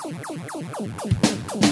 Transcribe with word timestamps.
Thank 0.00 1.64
you. 1.64 1.71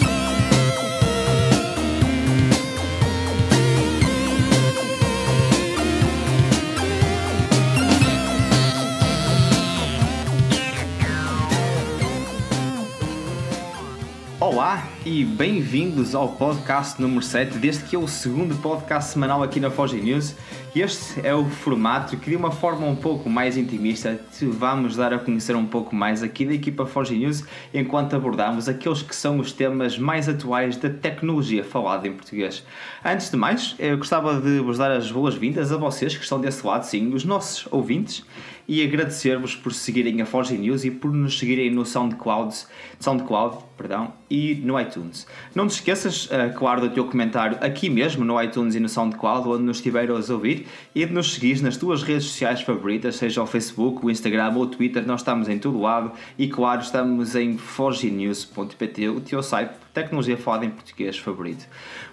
E 15.21 15.25
bem-vindos 15.25 16.15
ao 16.15 16.29
podcast 16.29 16.99
número 16.99 17.21
7, 17.21 17.59
deste 17.59 17.85
que 17.85 17.95
é 17.95 17.99
o 17.99 18.09
segundo 18.09 18.57
podcast 18.57 19.13
semanal 19.13 19.43
aqui 19.43 19.61
na 19.61 19.71
Foge 19.71 20.01
News. 20.01 20.35
Este 20.75 21.21
é 21.23 21.35
o 21.35 21.45
formato 21.45 22.17
que, 22.17 22.31
de 22.31 22.37
uma 22.37 22.51
forma 22.51 22.87
um 22.87 22.97
pouco 22.97 23.29
mais 23.29 23.59
intimista, 23.59 24.19
te 24.33 24.47
vamos 24.47 24.97
dar 24.97 25.13
a 25.13 25.19
conhecer 25.19 25.55
um 25.55 25.67
pouco 25.67 25.95
mais 25.95 26.23
aqui 26.23 26.47
da 26.47 26.55
equipa 26.55 26.87
Foge 26.87 27.19
News, 27.19 27.45
enquanto 27.75 28.17
abordamos 28.17 28.67
aqueles 28.67 29.03
que 29.03 29.15
são 29.15 29.39
os 29.39 29.53
temas 29.53 29.99
mais 29.99 30.27
atuais 30.27 30.79
da 30.79 30.89
tecnologia 30.89 31.63
falada 31.63 32.09
em 32.09 32.15
português. 32.15 32.65
Antes 33.05 33.31
de 33.31 33.37
mais, 33.37 33.77
eu 33.79 33.99
gostava 33.99 34.41
de 34.41 34.61
vos 34.61 34.79
dar 34.79 34.91
as 34.91 35.13
boas-vindas 35.13 35.71
a 35.71 35.77
vocês 35.77 36.17
que 36.17 36.23
estão 36.23 36.41
desse 36.41 36.67
lado, 36.67 36.85
sim, 36.85 37.13
os 37.13 37.27
nossos 37.27 37.69
ouvintes 37.71 38.25
e 38.71 38.85
agradecer-vos 38.85 39.57
por 39.57 39.75
seguirem 39.75 40.23
a 40.23 40.25
Forge 40.25 40.57
News 40.57 40.85
e 40.85 40.93
por 40.93 41.13
nos 41.13 41.37
seguirem 41.37 41.73
no 41.73 41.85
SoundCloud, 41.85 42.55
SoundCloud 43.01 43.65
perdão, 43.77 44.13
e 44.31 44.55
no 44.63 44.79
iTunes. 44.79 45.27
Não 45.57 45.67
te 45.67 45.71
esqueças, 45.73 46.27
uh, 46.27 46.55
claro, 46.55 46.83
do 46.83 46.91
teu 46.91 47.05
comentário 47.07 47.59
aqui 47.61 47.91
mesmo 47.91 48.25
no 48.25 48.41
iTunes 48.41 48.77
e 48.77 48.81
no 48.81 48.89
SoundCloud, 48.89 49.49
onde 49.49 49.65
nos 49.65 49.79
estiver 49.79 50.09
a 50.09 50.15
ouvir, 50.15 50.69
e 50.95 51.05
de 51.05 51.13
nos 51.13 51.35
seguir 51.35 51.61
nas 51.63 51.77
tuas 51.77 52.05
redes 52.05 52.27
sociais 52.27 52.61
favoritas, 52.61 53.17
seja 53.17 53.43
o 53.43 53.47
Facebook, 53.47 54.07
o 54.07 54.11
Instagram 54.11 54.53
ou 54.55 54.63
o 54.63 54.67
Twitter, 54.69 55.05
nós 55.05 55.23
estamos 55.23 55.49
em 55.49 55.59
todo 55.59 55.81
lado 55.81 56.13
e, 56.39 56.47
claro, 56.47 56.81
estamos 56.81 57.35
em 57.35 57.59
forgenews.pt, 57.59 59.09
o 59.09 59.21
teu 59.21 59.43
site 59.43 59.73
tecnologia 59.93 60.37
falada 60.37 60.65
em 60.65 60.71
português 60.71 61.19
favorito. 61.19 61.67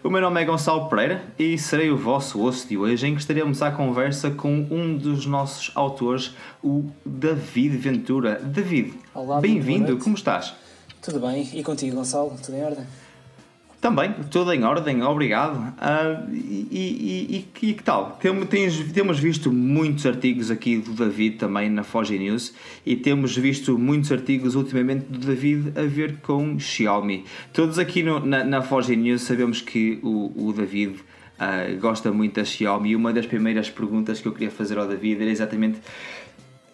O 0.04 0.10
meu 0.10 0.22
nome 0.22 0.42
é 0.42 0.46
Gonçalo 0.46 0.90
Pereira 0.90 1.24
e 1.38 1.58
serei 1.58 1.90
o 1.90 1.98
vosso 1.98 2.42
osso 2.44 2.68
de 2.68 2.78
hoje, 2.78 3.08
em 3.08 3.14
que 3.14 3.22
estaremos 3.22 3.62
à 3.62 3.72
conversa 3.72 4.32
com 4.32 4.68
um 4.70 4.98
dos 4.98 5.26
nossos 5.26 5.72
autores, 5.76 6.36
o 6.64 6.86
David 7.06 7.78
Ventura. 7.78 8.40
David, 8.44 8.94
bem-vindo, 9.42 9.98
como 9.98 10.16
estás? 10.16 10.54
Tudo 11.02 11.20
bem, 11.20 11.50
e 11.54 11.64
contigo, 11.64 11.96
Gonçalo? 11.96 12.36
Tudo 12.44 12.58
em 12.58 12.64
ordem? 12.64 12.86
Também, 13.88 14.14
tudo 14.30 14.52
em 14.52 14.66
ordem, 14.66 15.02
obrigado. 15.02 15.56
Uh, 15.60 16.30
e, 16.30 16.68
e, 16.70 17.48
e, 17.62 17.70
e, 17.70 17.74
que 17.74 17.82
tal? 17.82 18.20
Temos, 18.20 18.92
temos 18.92 19.18
visto 19.18 19.50
muitos 19.50 20.06
artigos 20.06 20.52
aqui 20.52 20.76
do 20.76 20.92
David 20.92 21.38
também 21.38 21.70
na 21.70 21.84
Foge 21.84 22.20
News 22.20 22.54
e 22.86 22.98
temos 22.98 23.38
visto 23.38 23.80
muitos 23.80 24.12
artigos 24.12 24.56
ultimamente 24.56 25.06
do 25.06 25.20
David 25.20 25.72
a 25.80 25.84
ver 25.84 26.18
com 26.18 26.60
Xiaomi. 26.60 27.24
Todos 27.54 27.80
aqui 27.80 28.04
no, 28.04 28.20
na, 28.20 28.44
na 28.44 28.62
Foge 28.62 28.94
News 28.94 29.22
sabemos 29.22 29.62
que 29.62 30.00
o, 30.04 30.34
o 30.36 30.52
David 30.52 30.96
uh, 31.40 31.80
gosta 31.80 32.12
muito 32.12 32.36
da 32.36 32.44
Xiaomi 32.44 32.90
e 32.90 32.96
uma 32.98 33.14
das 33.14 33.26
primeiras 33.26 33.70
perguntas 33.70 34.20
que 34.20 34.28
eu 34.28 34.34
queria 34.34 34.52
fazer 34.52 34.78
ao 34.78 34.86
David 34.86 35.22
era 35.22 35.32
exatamente. 35.32 35.80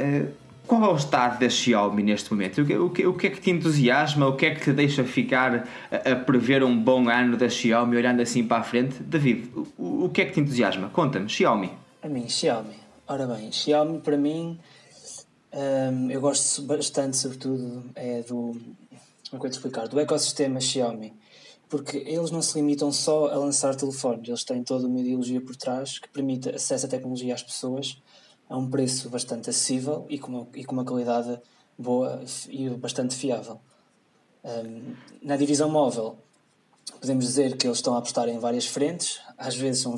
Uh, 0.02 0.42
qual 0.67 0.83
é 0.83 0.88
o 0.88 0.95
estado 0.95 1.39
da 1.39 1.50
Xiaomi 1.50 2.03
neste 2.03 2.31
momento? 2.31 2.61
O 2.61 2.66
que, 2.66 2.78
o, 2.78 2.89
que, 2.89 3.08
o 3.08 3.14
que 3.14 3.28
é 3.28 3.30
que 3.30 3.42
te 3.42 3.52
entusiasma? 3.52 4.28
O 4.28 4.36
que 4.36 4.45
é 4.45 4.56
que 4.56 4.61
te 4.61 4.72
deixa 4.72 5.03
ficar 5.03 5.67
a, 5.92 6.11
a 6.11 6.16
prever 6.16 6.64
um 6.64 6.78
bom 6.78 7.09
ano 7.09 7.36
da 7.36 7.50
Xiaomi 7.50 7.97
olhando 7.97 8.22
assim 8.22 8.45
para 8.45 8.61
a 8.61 8.64
frente? 8.64 9.02
David, 9.03 9.50
o, 9.78 10.06
o 10.06 10.09
que 10.09 10.22
é 10.22 10.25
que 10.25 10.31
te 10.31 10.39
entusiasma? 10.39 10.89
Conta-me, 10.89 11.28
Xiaomi. 11.28 11.72
A 12.02 12.08
mim, 12.08 12.28
Xiaomi. 12.30 12.75
Ora 13.08 13.28
bem, 13.28 13.52
Xiaomi 13.52 14.00
para 14.00 14.17
mim, 14.17 14.58
hum, 15.53 16.09
eu 16.09 16.22
gosto 16.22 16.61
bastante, 16.64 17.17
sobretudo, 17.17 17.84
é 17.95 18.22
do. 18.22 18.56
Como 19.30 19.45
é 19.45 19.50
que 19.50 19.56
explicar? 19.56 19.88
Do 19.88 20.00
ecossistema 20.00 20.61
Xiaomi. 20.61 21.14
Porque 21.67 21.97
eles 21.97 22.30
não 22.30 22.41
se 22.41 22.56
limitam 22.56 22.91
só 22.91 23.28
a 23.31 23.36
lançar 23.36 23.75
telefones, 23.75 24.28
eles 24.28 24.44
têm 24.44 24.64
toda 24.64 24.88
uma 24.88 25.00
ideologia 25.00 25.41
por 25.41 25.56
trás 25.56 25.97
que 25.97 26.08
permite 26.08 26.50
acesso 26.50 26.86
à 26.86 26.89
tecnologia 26.89 27.34
às 27.34 27.41
pessoas 27.41 27.97
a 28.50 28.58
um 28.58 28.70
preço 28.70 29.09
bastante 29.09 29.50
acessível 29.50 30.06
e 30.09 30.20
com 30.20 30.31
uma, 30.31 30.48
e 30.54 30.64
com 30.64 30.74
uma 30.74 30.86
qualidade 30.86 31.40
boa 31.78 32.24
e 32.50 32.70
bastante 32.70 33.16
fiável. 33.16 33.59
Um, 34.44 34.96
na 35.22 35.38
divisão 35.38 35.70
móvel, 35.70 36.18
podemos 37.00 37.26
dizer 37.26 37.58
que 37.58 37.66
eles 37.66 37.78
estão 37.78 37.96
a 37.96 38.00
apostar 38.00 38.28
em 38.28 38.40
várias 38.40 38.66
frentes, 38.66 39.20
às 39.38 39.56
vezes 39.56 39.81
são, 39.81 39.96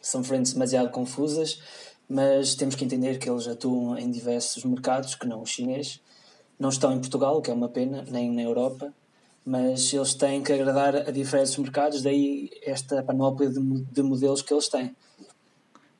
são 0.00 0.22
frentes 0.22 0.52
demasiado 0.52 0.90
confusas, 0.90 1.60
mas 2.08 2.54
temos 2.54 2.74
que 2.74 2.84
entender 2.84 3.18
que 3.18 3.28
eles 3.28 3.46
atuam 3.46 3.98
em 3.98 4.10
diversos 4.10 4.64
mercados, 4.64 5.14
que 5.14 5.26
não 5.26 5.42
o 5.42 5.46
chinês. 5.46 6.00
Não 6.58 6.70
estão 6.70 6.92
em 6.92 6.98
Portugal, 6.98 7.36
o 7.36 7.42
que 7.42 7.50
é 7.50 7.54
uma 7.54 7.68
pena, 7.68 8.04
nem 8.08 8.32
na 8.32 8.42
Europa, 8.42 8.92
mas 9.44 9.92
eles 9.92 10.14
têm 10.14 10.42
que 10.42 10.52
agradar 10.52 10.96
a 10.96 11.10
diversos 11.10 11.56
mercados, 11.58 12.02
daí 12.02 12.50
esta 12.62 13.02
panóplia 13.02 13.48
de, 13.50 13.60
de 13.60 14.02
modelos 14.02 14.42
que 14.42 14.52
eles 14.52 14.68
têm. 14.68 14.94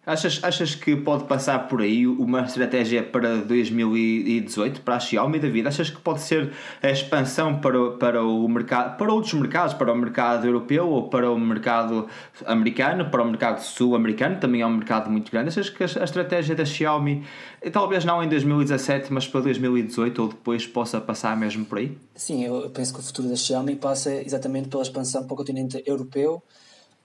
Achas, 0.09 0.41
achas 0.43 0.75
que 0.75 0.97
pode 0.97 1.25
passar 1.25 1.69
por 1.69 1.83
aí 1.83 2.07
uma 2.07 2.41
estratégia 2.41 3.03
para 3.03 3.37
2018 3.43 4.81
para 4.81 4.97
a 4.97 5.01
Xiaomi 5.01 5.39
da 5.39 5.51
vida? 5.51 5.69
Achas 5.69 5.91
que 5.91 6.01
pode 6.01 6.23
ser 6.23 6.51
a 6.83 6.91
expansão 6.91 7.61
para, 7.61 7.91
para 7.91 8.25
o 8.25 8.49
mercado, 8.49 8.97
para 8.97 9.13
outros 9.13 9.35
mercados, 9.35 9.75
para 9.75 9.93
o 9.93 9.95
mercado 9.95 10.47
europeu 10.47 10.89
ou 10.89 11.11
para 11.11 11.31
o 11.31 11.39
mercado 11.39 12.09
americano, 12.47 13.11
para 13.11 13.23
o 13.23 13.27
mercado 13.27 13.61
sul-americano, 13.61 14.41
também 14.41 14.63
é 14.63 14.67
um 14.67 14.79
mercado 14.79 15.11
muito 15.11 15.31
grande. 15.31 15.51
Achas 15.51 15.69
que 15.69 15.83
a 15.83 15.87
estratégia 15.87 16.55
da 16.55 16.65
Xiaomi, 16.65 17.27
talvez 17.71 18.03
não 18.07 18.25
em 18.25 18.31
2017, 18.31 19.13
mas 19.13 19.29
para 19.29 19.43
2018 19.43 20.23
ou 20.23 20.29
depois 20.29 20.67
possa 20.67 20.99
passar 21.03 21.37
mesmo 21.37 21.67
por 21.67 21.77
aí? 21.77 21.99
Sim, 22.15 22.47
eu 22.47 22.71
penso 22.71 22.95
que 22.95 23.01
o 23.01 23.03
futuro 23.03 23.29
da 23.29 23.37
Xiaomi 23.37 23.77
passa 23.77 24.11
exatamente 24.23 24.69
pela 24.69 24.83
expansão 24.83 25.25
para 25.27 25.35
o 25.35 25.37
continente 25.37 25.83
europeu 25.85 26.43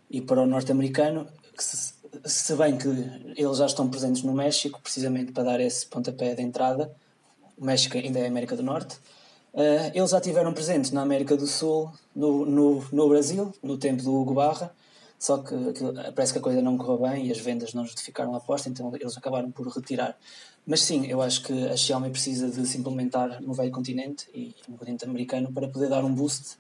e 0.10 0.22
para 0.22 0.42
o 0.42 0.46
norte-americano, 0.46 1.28
que 1.54 1.62
se 1.62 2.02
se 2.26 2.56
bem 2.56 2.78
que 2.78 2.88
eles 3.36 3.58
já 3.58 3.66
estão 3.66 3.90
presentes 3.90 4.24
no 4.24 4.34
México, 4.34 4.80
precisamente 4.82 5.32
para 5.32 5.44
dar 5.44 5.60
esse 5.60 5.86
pontapé 5.86 6.36
de 6.36 6.42
entrada, 6.42 6.94
o 7.58 7.66
México 7.66 7.98
ainda 7.98 8.20
é 8.20 8.28
América 8.28 8.56
do 8.56 8.64
Norte, 8.64 8.96
uh, 9.54 9.92
eles 9.94 10.12
já 10.12 10.18
estiveram 10.18 10.54
presentes 10.54 10.92
na 10.92 11.02
América 11.02 11.36
do 11.36 11.48
Sul, 11.48 11.92
no, 12.16 12.46
no, 12.46 12.86
no 12.92 13.10
Brasil, 13.10 13.54
no 13.62 13.78
tempo 13.78 14.04
do 14.04 14.14
Hugo 14.14 14.34
Barra, 14.34 14.74
só 15.18 15.38
que, 15.38 15.56
que, 15.74 16.12
parece 16.14 16.34
que 16.34 16.40
a 16.40 16.42
coisa 16.42 16.62
não 16.62 16.78
correu 16.78 17.10
bem 17.10 17.28
e 17.28 17.32
as 17.32 17.38
vendas 17.38 17.74
não 17.74 17.86
justificaram 17.86 18.34
a 18.34 18.38
aposta, 18.38 18.68
então 18.68 18.94
eles 18.94 19.18
acabaram 19.18 19.50
por 19.52 19.66
retirar. 19.68 20.18
Mas 20.66 20.82
sim, 20.82 21.06
eu 21.08 21.22
acho 21.22 21.44
que 21.44 21.68
a 21.68 21.78
Xiaomi 21.78 22.10
precisa 22.10 22.50
de 22.50 22.68
se 22.68 22.78
implementar 22.78 23.42
no 23.42 23.54
velho 23.54 23.72
continente 23.72 24.30
e 24.34 24.54
no 24.68 24.78
continente 24.78 25.06
americano 25.06 25.52
para 25.54 25.68
poder 25.70 25.88
dar 25.88 26.04
um 26.04 26.14
boost 26.14 26.58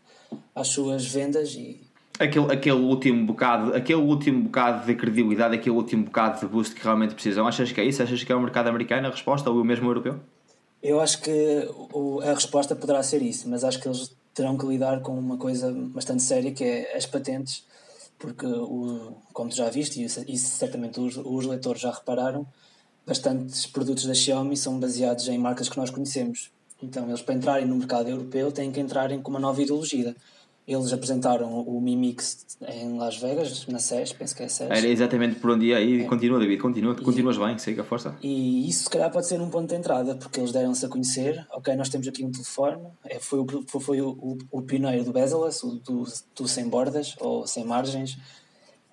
às 0.56 0.70
suas 0.70 1.06
vendas 1.06 1.54
e 1.56 1.82
aquele, 2.20 2.52
aquele 2.52 2.76
último 2.76 3.26
bocado, 3.26 3.74
aquele 3.74 4.02
último 4.02 4.44
bocado 4.44 4.86
de 4.86 4.96
credibilidade, 4.96 5.56
aquele 5.56 5.76
último 5.76 6.06
bocado 6.06 6.40
de 6.40 6.46
boost 6.46 6.76
que 6.76 6.84
realmente 6.84 7.14
precisam. 7.14 7.48
Achas 7.48 7.72
que 7.72 7.82
é 7.82 7.86
isso? 7.86 8.02
Achas 8.04 8.24
que 8.24 8.32
é 8.32 8.36
o 8.36 8.42
mercado 8.42 8.68
americano 8.68 9.08
a 9.08 9.12
resposta 9.12 9.50
ou 9.50 9.62
o 9.62 9.66
mesmo 9.66 9.90
europeu? 9.90 10.20
Eu 10.82 11.00
acho 11.00 11.22
que 11.22 11.70
o, 11.94 12.20
a 12.22 12.34
resposta 12.34 12.76
poderá 12.76 13.02
ser 13.02 13.22
isso, 13.22 13.50
mas 13.50 13.64
acho 13.64 13.80
que 13.80 13.88
eles 13.88 14.16
terão 14.34 14.58
que 14.58 14.66
lidar 14.66 15.02
com 15.02 15.18
uma 15.18 15.38
coisa 15.38 15.72
bastante 15.72 16.24
séria 16.24 16.52
que 16.52 16.64
é 16.64 16.98
as 16.98 17.06
patentes, 17.06 17.64
porque 18.18 18.46
o, 18.46 19.16
como 19.32 19.50
tu 19.50 19.56
já 19.56 19.70
viste, 19.70 20.02
e 20.02 20.06
isso, 20.06 20.26
certamente 20.58 21.00
os, 21.00 21.18
os 21.18 21.46
leitores 21.46 21.82
já 21.82 21.92
repararam, 21.92 22.46
bastantes 23.06 23.66
produtos 23.66 24.06
da 24.06 24.14
Xiaomi 24.14 24.58
são 24.58 24.80
baseados 24.80 25.28
em 25.28 25.38
marcas 25.38 25.70
que 25.70 25.78
nós 25.78 25.90
conhecemos. 25.90 26.52
Então, 26.82 27.08
eles 27.08 27.22
para 27.22 27.36
entrarem 27.36 27.66
no 27.66 27.76
mercado 27.76 28.10
europeu 28.10 28.52
têm 28.52 28.72
que 28.72 28.80
entrarem 28.80 29.22
com 29.22 29.30
uma 29.30 29.40
nova 29.40 29.62
ideologia. 29.62 30.14
Eles 30.66 30.94
apresentaram 30.94 31.60
o 31.60 31.82
Mi 31.82 31.96
Mix 31.98 32.58
em 32.68 32.98
Las 32.98 33.18
Vegas, 33.18 33.68
na 33.68 33.80
SES, 33.80 34.14
penso 34.14 34.36
que 34.36 34.44
é 34.44 34.48
SES. 34.48 34.70
Era 34.70 34.88
exatamente 34.88 35.36
por 35.36 35.52
onde 35.52 35.68
ia 35.68 35.78
aí. 35.78 36.04
É. 36.04 36.06
Continua, 36.06 36.40
David, 36.40 36.62
continua, 36.62 36.96
e, 36.98 37.04
continuas 37.04 37.38
bem, 37.38 37.58
siga 37.58 37.82
a 37.82 37.86
força. 37.86 38.16
E 38.24 38.70
isso, 38.70 38.84
se 38.84 38.90
calhar, 38.90 39.12
pode 39.12 39.28
ser 39.28 39.42
um 39.42 39.50
ponto 39.50 39.68
de 39.68 39.76
entrada, 39.76 40.16
porque 40.16 40.40
eles 40.40 40.52
deram-se 40.52 40.86
a 40.86 40.90
conhecer. 40.90 41.46
Ok, 41.52 41.76
nós 41.76 41.90
temos 41.90 42.08
aqui 42.08 42.24
um 42.24 42.32
telefone, 42.32 42.82
é, 43.04 43.20
foi 43.20 43.40
o, 43.40 43.46
foi, 43.80 44.02
o, 44.02 44.10
o, 44.12 44.38
o 44.52 44.62
pioneiro 44.62 45.04
do 45.04 45.12
bezel-less, 45.12 45.66
o 45.66 45.72
do, 45.72 46.06
do 46.36 46.48
sem 46.48 46.70
bordas 46.70 47.16
ou 47.20 47.46
sem 47.46 47.66
margens, 47.66 48.18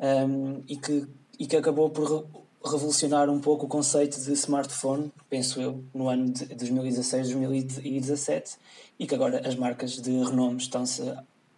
um, 0.00 0.62
e, 0.67 0.77
que, 0.77 1.06
e 1.39 1.47
que 1.47 1.56
acabou 1.56 1.91
por 1.91 2.27
revolucionar 2.65 3.31
um 3.31 3.41
pouco 3.41 3.67
o 3.67 3.69
conceito 3.69 4.21
de 4.21 4.33
smartphone, 4.33 5.11
penso 5.29 5.61
eu, 5.61 5.83
no 5.95 6.09
ano 6.09 6.31
de 6.31 6.47
2016, 6.47 7.31
2017, 7.31 8.56
e 8.99 9.06
que 9.06 9.15
agora 9.15 9.47
as 9.47 9.55
marcas 9.55 9.93
de 9.93 10.11
renome 10.11 10.59
estão-se 10.59 11.03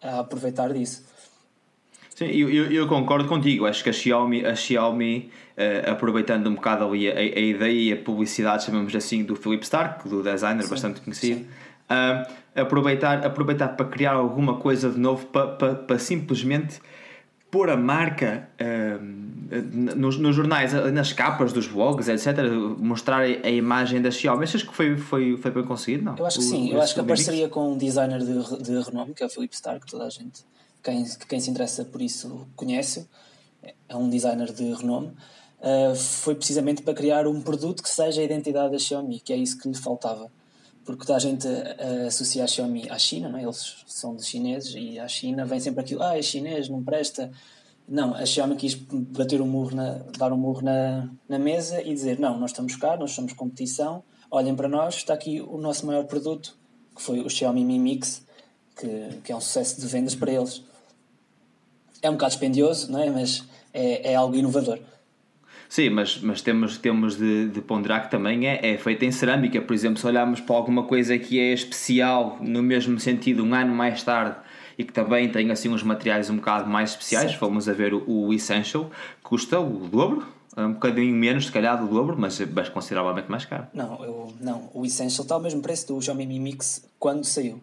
a 0.03 0.21
aproveitar 0.21 0.73
disso. 0.73 1.05
Sim, 2.15 2.27
eu, 2.27 2.71
eu, 2.71 2.87
concordo 2.87 3.27
contigo. 3.27 3.67
Acho 3.67 3.83
que 3.83 3.91
a 3.91 3.93
Xiaomi, 3.93 4.45
a 4.45 4.55
Xiaomi 4.55 5.31
uh, 5.57 5.91
aproveitando 5.91 6.47
um 6.49 6.55
bocado 6.55 6.85
ali 6.85 7.11
a, 7.11 7.15
a, 7.15 7.23
ideia 7.23 7.91
e 7.91 7.93
a 7.93 7.97
publicidade, 7.97 8.65
chamamos 8.65 8.95
assim, 8.95 9.25
do 9.25 9.35
Philip 9.35 9.63
Stark, 9.63 10.07
do 10.09 10.23
designer 10.23 10.63
sim, 10.63 10.71
bastante 10.71 11.01
conhecido, 11.01 11.47
uh, 11.91 12.31
aproveitar, 12.55 13.25
aproveitar 13.25 13.69
para 13.69 13.87
criar 13.87 14.13
alguma 14.13 14.57
coisa 14.57 14.91
de 14.91 14.99
novo, 14.99 15.27
para, 15.27 15.47
para, 15.49 15.75
para 15.75 15.99
simplesmente 15.99 16.81
pôr 17.53 17.69
a 17.69 17.77
marca 17.77 18.49
nos, 19.95 20.17
nos, 20.17 20.35
jornais, 20.35 20.73
nas 20.91 21.13
capas 21.13 21.53
dos 21.53 21.69
blogs, 21.69 22.09
etc., 22.09 22.51
mostrar 22.79 23.21
a, 23.21 23.51
imagem 23.51 24.01
da 24.01 24.11
Xiaomi. 24.11 24.45
Achas 24.45 24.63
que 24.63 24.75
foi, 24.75 24.97
foi, 24.97 25.37
foi 25.37 25.51
bem 25.51 25.63
conseguido? 25.63 26.03
Não? 26.03 26.17
Eu 26.17 26.25
acho 26.25 26.39
que 26.39 26.45
sim, 26.47 26.71
o, 26.71 26.77
eu 26.77 26.81
acho 26.81 26.95
que 26.95 27.01
a 27.01 27.05
parceria 27.05 27.51
com 27.51 27.75
um 27.75 27.77
designer 27.77 28.21
de, 28.21 28.63
de 28.63 28.83
renome, 28.83 29.13
que 29.13 29.23
é 29.23 29.27
o 29.27 29.29
Philip 29.29 29.55
Stark, 29.55 29.85
que 29.85 29.93
toda 29.93 30.07
a 30.07 30.09
gente, 30.09 30.43
quem, 30.83 31.05
quem 31.29 31.39
se 31.39 31.51
interessa 31.51 31.85
por 31.85 32.01
isso, 32.01 32.49
conhece, 32.57 33.07
é 33.87 33.95
um 33.95 34.09
designer 34.09 34.51
de 34.51 34.73
renome. 34.73 35.09
Uh, 35.61 35.95
foi 35.95 36.35
precisamente 36.35 36.83
para 36.83 36.95
criar 36.95 37.27
um 37.27 37.41
produto 37.43 37.83
que 37.83 37.91
seja 37.91 38.23
a 38.23 38.25
identidade 38.25 38.73
da 38.73 38.79
Xiaomi, 38.79 39.21
que 39.21 39.33
é 39.33 39.37
isso 39.37 39.59
que 39.59 39.69
lhe 39.69 39.77
faltava. 39.77 40.31
Porque 40.85 41.07
toda 41.07 41.17
a 41.17 41.21
gente 41.21 41.47
uh, 41.47 42.07
associa 42.09 42.45
a 42.45 42.47
Xiaomi 42.47 42.89
à 42.91 42.99
China, 42.99 43.29
não 43.29 43.39
é? 43.39 43.43
eles 43.43 43.85
são 43.87 44.17
de 44.17 44.25
chineses 44.25 44.75
e 44.77 44.99
à 44.99 45.07
China 45.07 45.45
vem 45.45 45.61
sempre 45.61 45.81
aquilo, 45.81 46.03
ah, 46.03 46.19
é 46.19 46.23
chinês, 46.23 46.69
não 46.69 46.83
presta. 46.83 47.31
Não, 47.89 48.15
a 48.15 48.25
Xiaomi 48.27 48.57
quis 48.57 48.75
bater 48.75 49.41
um 49.41 49.47
murro 49.47 49.75
na, 49.75 50.01
dar 50.19 50.33
um 50.33 50.37
murro 50.37 50.63
na, 50.63 51.09
na 51.29 51.39
mesa 51.39 51.81
e 51.81 51.93
dizer: 51.93 52.19
não, 52.19 52.39
nós 52.39 52.51
estamos 52.51 52.75
cá, 52.77 52.97
nós 52.97 53.13
somos 53.13 53.33
competição, 53.33 54.03
olhem 54.31 54.55
para 54.55 54.69
nós, 54.69 54.97
está 54.97 55.15
aqui 55.15 55.41
o 55.41 55.59
nosso 55.59 55.87
maior 55.87 56.05
produto, 56.05 56.57
que 56.95 57.03
foi 57.03 57.21
o 57.21 57.29
Xiaomi 57.29 57.65
Mi 57.65 57.79
Mix, 57.79 58.25
que, 58.77 59.21
que 59.23 59.33
é 59.33 59.37
um 59.37 59.41
sucesso 59.41 59.81
de 59.81 59.87
vendas 59.87 60.15
para 60.15 60.33
eles. 60.33 60.63
É 62.01 62.11
um 62.11 62.15
bocado 62.15 62.31
dispendioso, 62.31 62.91
não 62.91 62.99
é? 62.99 63.11
mas 63.11 63.45
é, 63.73 64.13
é 64.13 64.15
algo 64.15 64.35
inovador. 64.35 64.81
Sim, 65.73 65.89
mas, 65.89 66.21
mas 66.21 66.43
temos, 66.43 66.77
temos 66.77 67.17
de, 67.17 67.49
de 67.49 67.63
ponderar 67.63 68.05
que 68.05 68.11
também 68.11 68.47
é, 68.47 68.75
é 68.75 68.77
feita 68.77 69.07
em 69.07 69.11
cerâmica. 69.11 69.59
Por 69.59 69.73
exemplo, 69.73 69.99
se 69.99 70.07
olharmos 70.07 70.39
para 70.39 70.55
alguma 70.55 70.83
coisa 70.83 71.17
que 71.17 71.41
é 71.41 71.55
especial, 71.55 72.37
no 72.43 72.63
mesmo 72.63 73.01
sentido, 73.01 73.43
um 73.43 73.55
ano 73.55 73.75
mais 73.75 74.03
tarde, 74.03 74.37
e 74.77 74.85
que 74.85 74.93
também 74.93 75.31
tem 75.31 75.51
assim 75.51 75.71
uns 75.71 75.83
materiais 75.83 76.29
um 76.29 76.37
bocado 76.37 76.69
mais 76.69 76.91
especiais, 76.91 77.31
certo. 77.31 77.41
fomos 77.41 77.71
a 77.71 77.73
ver 77.73 77.95
o, 77.95 78.05
o 78.07 78.35
Essential, 78.35 78.91
custa 79.23 79.59
o 79.61 79.89
dobro, 79.89 80.27
um 80.59 80.75
bocadinho 80.75 81.17
menos, 81.17 81.47
se 81.47 81.53
calhar, 81.53 81.83
do 81.83 81.89
dobro, 81.89 82.17
mas, 82.19 82.39
mas 82.39 82.69
consideravelmente 82.69 83.31
mais 83.31 83.47
caro. 83.47 83.67
Não, 83.73 84.05
eu, 84.05 84.35
não, 84.43 84.69
o 84.75 84.85
Essential 84.85 85.23
está 85.23 85.37
ao 85.37 85.41
mesmo 85.41 85.63
preço 85.63 85.89
do 85.89 86.03
Xiaomi 86.03 86.27
Mi 86.27 86.39
Mix 86.39 86.87
quando 86.99 87.25
saiu, 87.25 87.59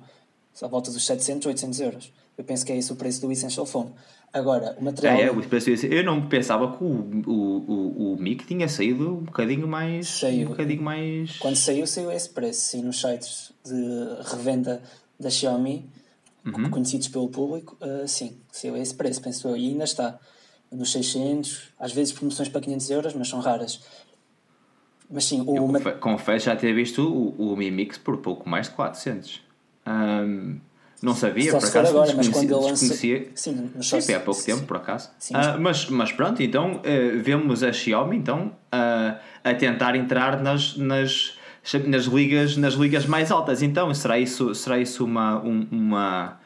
à 0.59 0.67
volta 0.67 0.89
dos 0.89 1.05
700, 1.05 1.45
800 1.45 1.79
euros. 1.79 2.12
Eu 2.39 2.45
penso 2.45 2.65
que 2.65 2.71
é 2.71 2.77
esse 2.77 2.89
o 2.94 2.95
preço 2.95 3.19
do 3.19 3.30
Essential 3.30 3.65
Phone. 3.65 3.91
Agora, 4.31 4.74
o 4.80 4.83
material. 4.86 5.18
É, 5.18 5.24
é, 5.24 5.31
o 5.31 5.45
preço, 5.45 5.71
eu 5.86 6.06
não 6.06 6.30
pensava 6.30 6.71
que 6.77 6.81
o, 6.81 6.88
o, 6.88 7.33
o, 7.33 8.13
o 8.13 8.18
MIC 8.18 8.45
tinha 8.45 8.69
saído 8.69 9.09
um 9.09 9.24
bocadinho 9.24 9.68
mais. 9.68 10.07
Saiu. 10.07 10.47
Um 10.47 10.51
bocadinho 10.51 10.81
mais. 10.81 11.38
Quando 11.38 11.57
saiu, 11.57 11.86
saiu 11.86 12.09
esse 12.09 12.30
preço. 12.30 12.62
Sim, 12.62 12.83
nos 12.83 13.01
sites 13.01 13.51
de 13.65 13.74
revenda 14.31 14.81
da 15.19 15.30
Xiaomi, 15.30 15.89
uhum. 16.45 16.69
conhecidos 16.69 17.09
pelo 17.09 17.27
público, 17.27 17.75
uh, 17.81 18.07
sim, 18.07 18.38
saiu 18.50 18.77
esse 18.77 18.94
preço, 18.94 19.21
penso 19.21 19.45
eu. 19.50 19.57
E 19.57 19.71
ainda 19.71 19.83
está 19.83 20.18
nos 20.71 20.94
600, 20.94 21.74
às 21.77 21.91
vezes 21.91 22.13
promoções 22.13 22.47
para 22.47 22.62
500 22.62 22.89
euros, 22.89 23.13
mas 23.15 23.27
são 23.27 23.41
raras. 23.41 23.81
Mas 25.12 25.25
sim, 25.25 25.44
o. 25.45 25.75
Eu 25.77 26.00
confesso 26.00 26.45
já 26.45 26.56
ter 26.56 26.74
visto 26.74 27.01
o, 27.01 27.51
o 27.51 27.57
Mi 27.57 27.69
Mix 27.69 27.97
por 27.97 28.15
pouco 28.19 28.47
mais 28.47 28.69
de 28.69 28.75
400. 28.75 29.41
Um, 29.86 30.62
não 31.01 31.16
sabia, 31.16 31.51
Só 31.51 31.60
por 31.60 31.68
acaso, 31.68 31.90
agora, 31.92 32.13
mas 32.13 32.28
quando 32.28 32.54
ele 32.54 32.72
desconhecia. 32.72 33.28
Sim, 33.34 33.72
mas 33.74 33.88
sim, 33.88 34.13
há 34.13 34.19
pouco 34.19 34.42
sim, 34.42 34.54
tempo, 34.54 34.66
por 34.66 34.78
acaso. 34.78 35.10
Sim, 35.18 35.34
mas... 35.34 35.48
Uh, 35.48 35.60
mas, 35.60 35.90
mas 35.90 36.12
pronto, 36.12 36.44
então 36.44 36.78
uh, 36.78 37.24
vemos 37.24 37.63
a 37.63 37.72
Xiaomi 37.72 38.18
então, 38.18 38.48
uh, 38.74 39.18
a 39.44 39.54
tentar 39.54 39.96
entrar 39.96 40.42
nas, 40.42 40.75
nas, 40.75 41.38
nas, 41.86 42.06
ligas, 42.06 42.57
nas 42.57 42.74
ligas 42.74 43.06
mais 43.06 43.31
altas. 43.31 43.62
Então, 43.62 43.94
será 43.94 44.19
isso, 44.19 44.54
será 44.54 44.78
isso 44.78 45.06
uma, 45.06 45.42
um, 45.42 45.66
uma, 45.72 46.38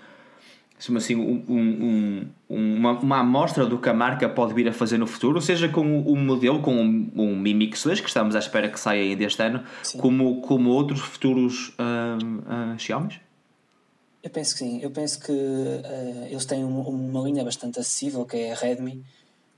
assim, 0.97 1.15
um, 1.15 1.43
um, 1.49 2.27
uma, 2.47 2.91
uma 2.91 3.17
amostra 3.21 3.65
do 3.65 3.79
que 3.79 3.89
a 3.89 3.93
marca 3.93 4.29
pode 4.29 4.53
vir 4.53 4.67
a 4.67 4.73
fazer 4.73 4.99
no 4.99 5.07
futuro, 5.07 5.41
seja 5.41 5.67
com 5.67 5.81
o 5.81 6.13
um 6.13 6.23
modelo, 6.23 6.59
com 6.59 6.75
um, 6.75 7.11
um 7.15 7.35
Mi 7.35 7.55
Mix 7.55 7.83
2, 7.83 8.01
que 8.01 8.07
estamos 8.07 8.35
à 8.35 8.39
espera 8.39 8.69
que 8.69 8.79
saia 8.79 9.01
ainda 9.01 9.23
este 9.23 9.41
ano, 9.41 9.63
como, 9.97 10.41
como 10.41 10.69
outros 10.69 10.99
futuros 10.99 11.69
uh, 11.69 12.73
uh, 12.75 12.77
Xiaomi? 12.77 13.22
Eu 14.23 14.29
penso 14.29 14.53
que 14.53 14.59
sim. 14.59 14.79
Eu 14.81 14.89
penso 14.89 15.19
que 15.19 15.33
uh, 15.33 16.25
eles 16.29 16.45
têm 16.45 16.63
uma, 16.63 16.87
uma 16.87 17.21
linha 17.21 17.43
bastante 17.43 17.77
acessível, 17.77 18.25
que 18.25 18.37
é 18.37 18.53
a 18.53 18.55
Redmi, 18.55 19.03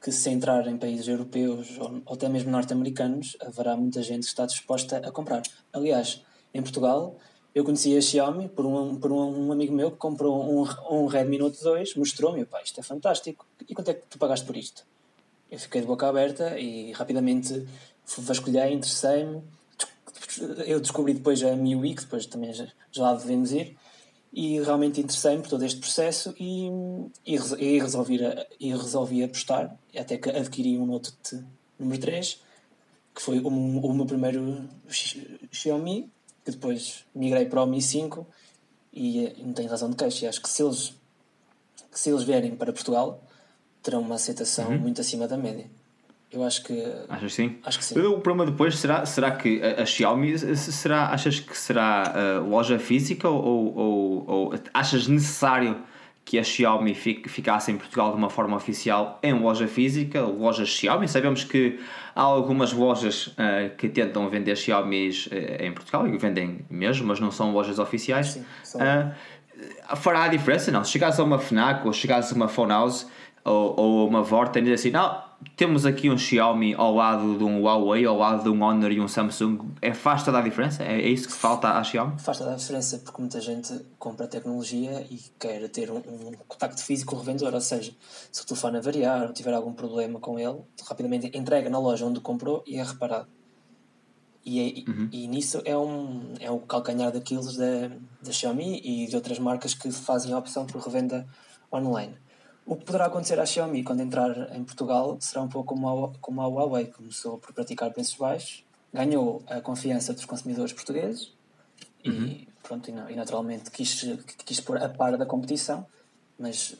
que 0.01 0.11
se 0.11 0.27
entrar 0.31 0.67
em 0.67 0.75
países 0.75 1.07
europeus 1.07 1.77
ou, 1.79 2.01
ou 2.03 2.15
até 2.15 2.27
mesmo 2.27 2.49
norte-americanos, 2.49 3.37
haverá 3.39 3.77
muita 3.77 4.01
gente 4.01 4.23
que 4.23 4.29
está 4.29 4.47
disposta 4.47 4.97
a 4.97 5.11
comprar. 5.11 5.43
Aliás, 5.71 6.23
em 6.51 6.63
Portugal, 6.63 7.15
eu 7.53 7.63
conheci 7.63 7.95
a 7.95 8.01
Xiaomi 8.01 8.49
por 8.49 8.65
um, 8.65 8.97
por 8.97 9.11
um 9.11 9.51
amigo 9.51 9.73
meu 9.73 9.91
que 9.91 9.97
comprou 9.97 10.43
um, 10.43 10.67
um 10.89 11.05
Redmi 11.05 11.37
Note 11.37 11.61
2, 11.61 11.95
mostrou-me, 11.95 12.43
pá, 12.43 12.59
isto 12.63 12.79
é 12.79 12.83
fantástico. 12.83 13.45
E 13.69 13.75
quanto 13.75 13.91
é 13.91 13.93
que 13.93 14.07
tu 14.09 14.17
pagaste 14.17 14.47
por 14.47 14.57
isto? 14.57 14.83
Eu 15.49 15.59
fiquei 15.59 15.81
de 15.81 15.87
boca 15.87 16.07
aberta 16.07 16.59
e 16.59 16.91
rapidamente 16.91 17.67
vasculhei, 18.17 18.73
interessei-me. 18.73 19.43
Eu 20.65 20.81
descobri 20.81 21.13
depois 21.13 21.41
a 21.43 21.55
MIUI, 21.55 21.93
que 21.95 22.01
depois 22.01 22.25
também 22.25 22.51
já, 22.51 22.67
já 22.91 23.03
lá 23.03 23.13
devemos 23.13 23.51
ir 23.51 23.77
e 24.35 24.59
realmente 24.59 24.99
interessei-me 24.99 25.41
por 25.41 25.49
todo 25.49 25.63
este 25.63 25.79
processo 25.79 26.35
e, 26.37 26.67
e, 27.25 27.35
e, 27.35 27.79
resolvi, 27.79 28.19
e 28.59 28.71
resolvi 28.71 29.23
apostar, 29.23 29.73
até 29.97 30.17
que 30.17 30.29
adquiri 30.29 30.77
um 30.77 30.85
Note 30.85 31.13
número 31.79 32.01
3, 32.01 32.41
que 33.15 33.21
foi 33.21 33.39
o, 33.39 33.47
o 33.47 33.93
meu 33.93 34.05
primeiro 34.05 34.67
Xiaomi, 34.89 36.11
que 36.43 36.51
depois 36.51 37.05
migrei 37.15 37.45
para 37.45 37.63
o 37.63 37.65
Mi 37.65 37.81
5 37.81 38.27
e 38.93 39.41
não 39.41 39.53
tenho 39.53 39.69
razão 39.69 39.89
de 39.89 39.95
queixa. 39.95 40.27
Acho 40.27 40.41
que 40.41 40.49
se 40.49 40.61
eles, 40.61 40.93
que 41.89 41.97
se 41.97 42.09
eles 42.09 42.23
vierem 42.23 42.57
para 42.57 42.73
Portugal, 42.73 43.23
terão 43.81 44.01
uma 44.01 44.15
aceitação 44.15 44.69
uhum. 44.69 44.79
muito 44.79 44.99
acima 44.99 45.29
da 45.29 45.37
média. 45.37 45.69
Eu 46.35 46.43
acho 46.43 46.63
que. 46.63 46.85
Achas 47.07 47.33
sim? 47.33 47.55
Acho 47.63 47.79
que 47.79 47.85
sim. 47.85 47.99
O 47.99 48.19
problema 48.19 48.51
depois 48.51 48.77
será, 48.77 49.05
será 49.05 49.31
que 49.31 49.61
a, 49.63 49.83
a 49.83 49.85
Xiaomi 49.85 50.37
será, 50.37 51.07
achas 51.07 51.39
que 51.39 51.57
será 51.57 52.13
uh, 52.13 52.49
loja 52.49 52.77
física 52.77 53.29
ou, 53.29 53.73
ou, 53.75 54.25
ou, 54.27 54.53
achas 54.73 55.07
necessário 55.07 55.77
que 56.25 56.37
a 56.37 56.43
Xiaomi 56.43 56.93
fique, 56.93 57.29
ficasse 57.29 57.71
em 57.71 57.77
Portugal 57.77 58.11
de 58.11 58.17
uma 58.17 58.29
forma 58.29 58.57
oficial 58.57 59.17
em 59.23 59.31
loja 59.31 59.65
física, 59.67 60.23
lojas 60.23 60.67
Xiaomi? 60.67 61.07
Sabemos 61.07 61.45
que 61.45 61.79
há 62.13 62.21
algumas 62.21 62.73
lojas 62.73 63.27
uh, 63.27 63.73
que 63.77 63.87
tentam 63.87 64.27
vender 64.29 64.57
Xiaomi 64.57 65.09
uh, 65.09 65.63
em 65.63 65.71
Portugal 65.71 66.05
e 66.05 66.17
vendem 66.17 66.65
mesmo, 66.69 67.07
mas 67.07 67.21
não 67.21 67.31
são 67.31 67.53
lojas 67.53 67.79
oficiais. 67.79 68.27
Sim, 68.27 68.45
fará 69.95 70.23
a 70.23 70.27
diferença? 70.27 70.69
Não. 70.69 70.83
Se 70.83 70.91
chegasse 70.91 71.21
a 71.21 71.23
uma 71.23 71.39
Fnac 71.39 71.87
ou 71.87 71.93
chegasse 71.93 72.33
a 72.33 72.35
uma 72.35 72.49
Phone 72.49 72.71
House 72.71 73.09
ou, 73.45 73.79
ou 73.79 74.09
uma 74.09 74.21
Vorten 74.21 74.67
e 74.67 74.73
assim, 74.73 74.91
não 74.91 75.24
temos 75.55 75.85
aqui 75.85 76.09
um 76.09 76.17
Xiaomi 76.17 76.73
ao 76.73 76.93
lado 76.93 77.37
de 77.37 77.43
um 77.43 77.63
Huawei, 77.63 78.05
ao 78.05 78.17
lado 78.17 78.43
de 78.43 78.49
um 78.49 78.61
Honor 78.61 78.91
e 78.91 78.99
um 78.99 79.07
Samsung, 79.07 79.59
é, 79.81 79.93
faz 79.93 80.23
toda 80.23 80.39
a 80.39 80.41
diferença? 80.41 80.83
É, 80.83 81.01
é 81.01 81.07
isso 81.07 81.27
que 81.27 81.33
falta 81.33 81.69
à 81.69 81.83
Xiaomi? 81.83 82.19
Faz 82.19 82.37
toda 82.37 82.53
a 82.53 82.55
diferença 82.55 82.99
porque 82.99 83.21
muita 83.21 83.39
gente 83.39 83.85
compra 83.97 84.27
tecnologia 84.27 85.05
e 85.09 85.21
quer 85.39 85.67
ter 85.69 85.91
um, 85.91 85.97
um 85.97 86.31
contacto 86.47 86.83
físico 86.83 87.11
com 87.11 87.17
o 87.17 87.19
revendedor, 87.19 87.53
ou 87.53 87.61
seja, 87.61 87.93
se 88.31 88.41
o 88.41 88.45
telefone 88.45 88.81
variar 88.81 89.23
ou 89.23 89.33
tiver 89.33 89.53
algum 89.53 89.73
problema 89.73 90.19
com 90.19 90.39
ele, 90.39 90.59
rapidamente 90.87 91.31
entrega 91.33 91.69
na 91.69 91.79
loja 91.79 92.05
onde 92.05 92.19
comprou 92.19 92.63
e 92.65 92.77
é 92.77 92.83
reparado. 92.83 93.27
E, 94.45 94.59
é, 94.59 94.89
uhum. 94.91 95.09
e 95.11 95.27
nisso 95.27 95.61
é 95.65 95.75
um, 95.75 96.33
é 96.39 96.51
um 96.51 96.59
calcanhar 96.59 97.11
daqueles 97.11 97.55
da, 97.55 97.89
da 98.21 98.31
Xiaomi 98.31 98.79
e 98.83 99.07
de 99.07 99.15
outras 99.15 99.39
marcas 99.39 99.73
que 99.73 99.91
fazem 99.91 100.33
a 100.33 100.37
opção 100.37 100.67
por 100.67 100.81
revenda 100.81 101.27
online. 101.73 102.15
O 102.65 102.75
que 102.75 102.83
poderá 102.83 103.05
acontecer 103.05 103.39
à 103.39 103.45
Xiaomi 103.45 103.83
quando 103.83 104.01
entrar 104.01 104.55
em 104.55 104.63
Portugal 104.63 105.17
será 105.19 105.41
um 105.41 105.47
pouco 105.47 105.75
como 105.75 106.05
a, 106.05 106.11
como 106.19 106.41
a 106.41 106.47
Huawei, 106.47 106.87
começou 106.87 107.37
por 107.37 107.53
praticar 107.53 107.93
preços 107.93 108.15
baixos, 108.15 108.63
ganhou 108.91 109.43
a 109.47 109.61
confiança 109.61 110.13
dos 110.13 110.25
consumidores 110.25 110.73
portugueses 110.73 111.31
uhum. 112.03 112.25
e, 112.25 112.47
pronto, 112.63 112.89
e, 112.89 113.15
naturalmente 113.15 113.69
quis, 113.69 114.03
quis 114.43 114.59
pôr 114.59 114.77
a 114.81 114.89
par 114.89 115.15
da 115.15 115.27
competição, 115.27 115.85
mas 116.39 116.75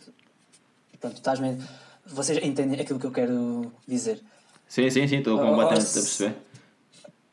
pronto, 0.99 1.17
estás 1.17 1.39
mesmo, 1.39 1.63
vocês 2.03 2.43
entendem 2.43 2.79
aquilo 2.79 2.99
que 2.99 3.05
eu 3.05 3.11
quero 3.11 3.71
dizer. 3.87 4.23
Sim, 4.67 4.89
sim, 4.89 5.07
sim, 5.07 5.17
estou 5.17 5.37
completamente 5.37 5.87
a 5.87 5.93
perceber. 5.93 6.35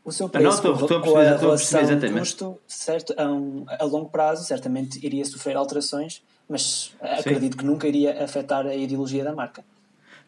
O 0.05 0.13
seu 0.13 0.29
preço 0.29 0.45
não, 0.45 0.55
estou, 0.55 0.73
estou 0.75 0.99
a 0.99 1.01
perceber, 1.01 1.35
estou 1.35 1.49
a 1.49 1.57
perceber 1.57 1.83
exatamente. 1.85 2.19
custo, 2.19 2.61
certo, 2.67 3.15
a, 3.17 3.25
um, 3.33 3.65
a 3.67 3.85
longo 3.85 4.11
prazo, 4.11 4.45
certamente 4.45 5.05
iria 5.05 5.25
sofrer 5.25 5.57
alterações 5.57 6.23
mas 6.49 6.95
acredito 7.01 7.53
Sim. 7.53 7.59
que 7.59 7.65
nunca 7.65 7.89
iria 7.89 8.23
afetar 8.23 8.67
a 8.67 8.75
ideologia 8.75 9.25
da 9.25 9.35
marca. 9.35 9.65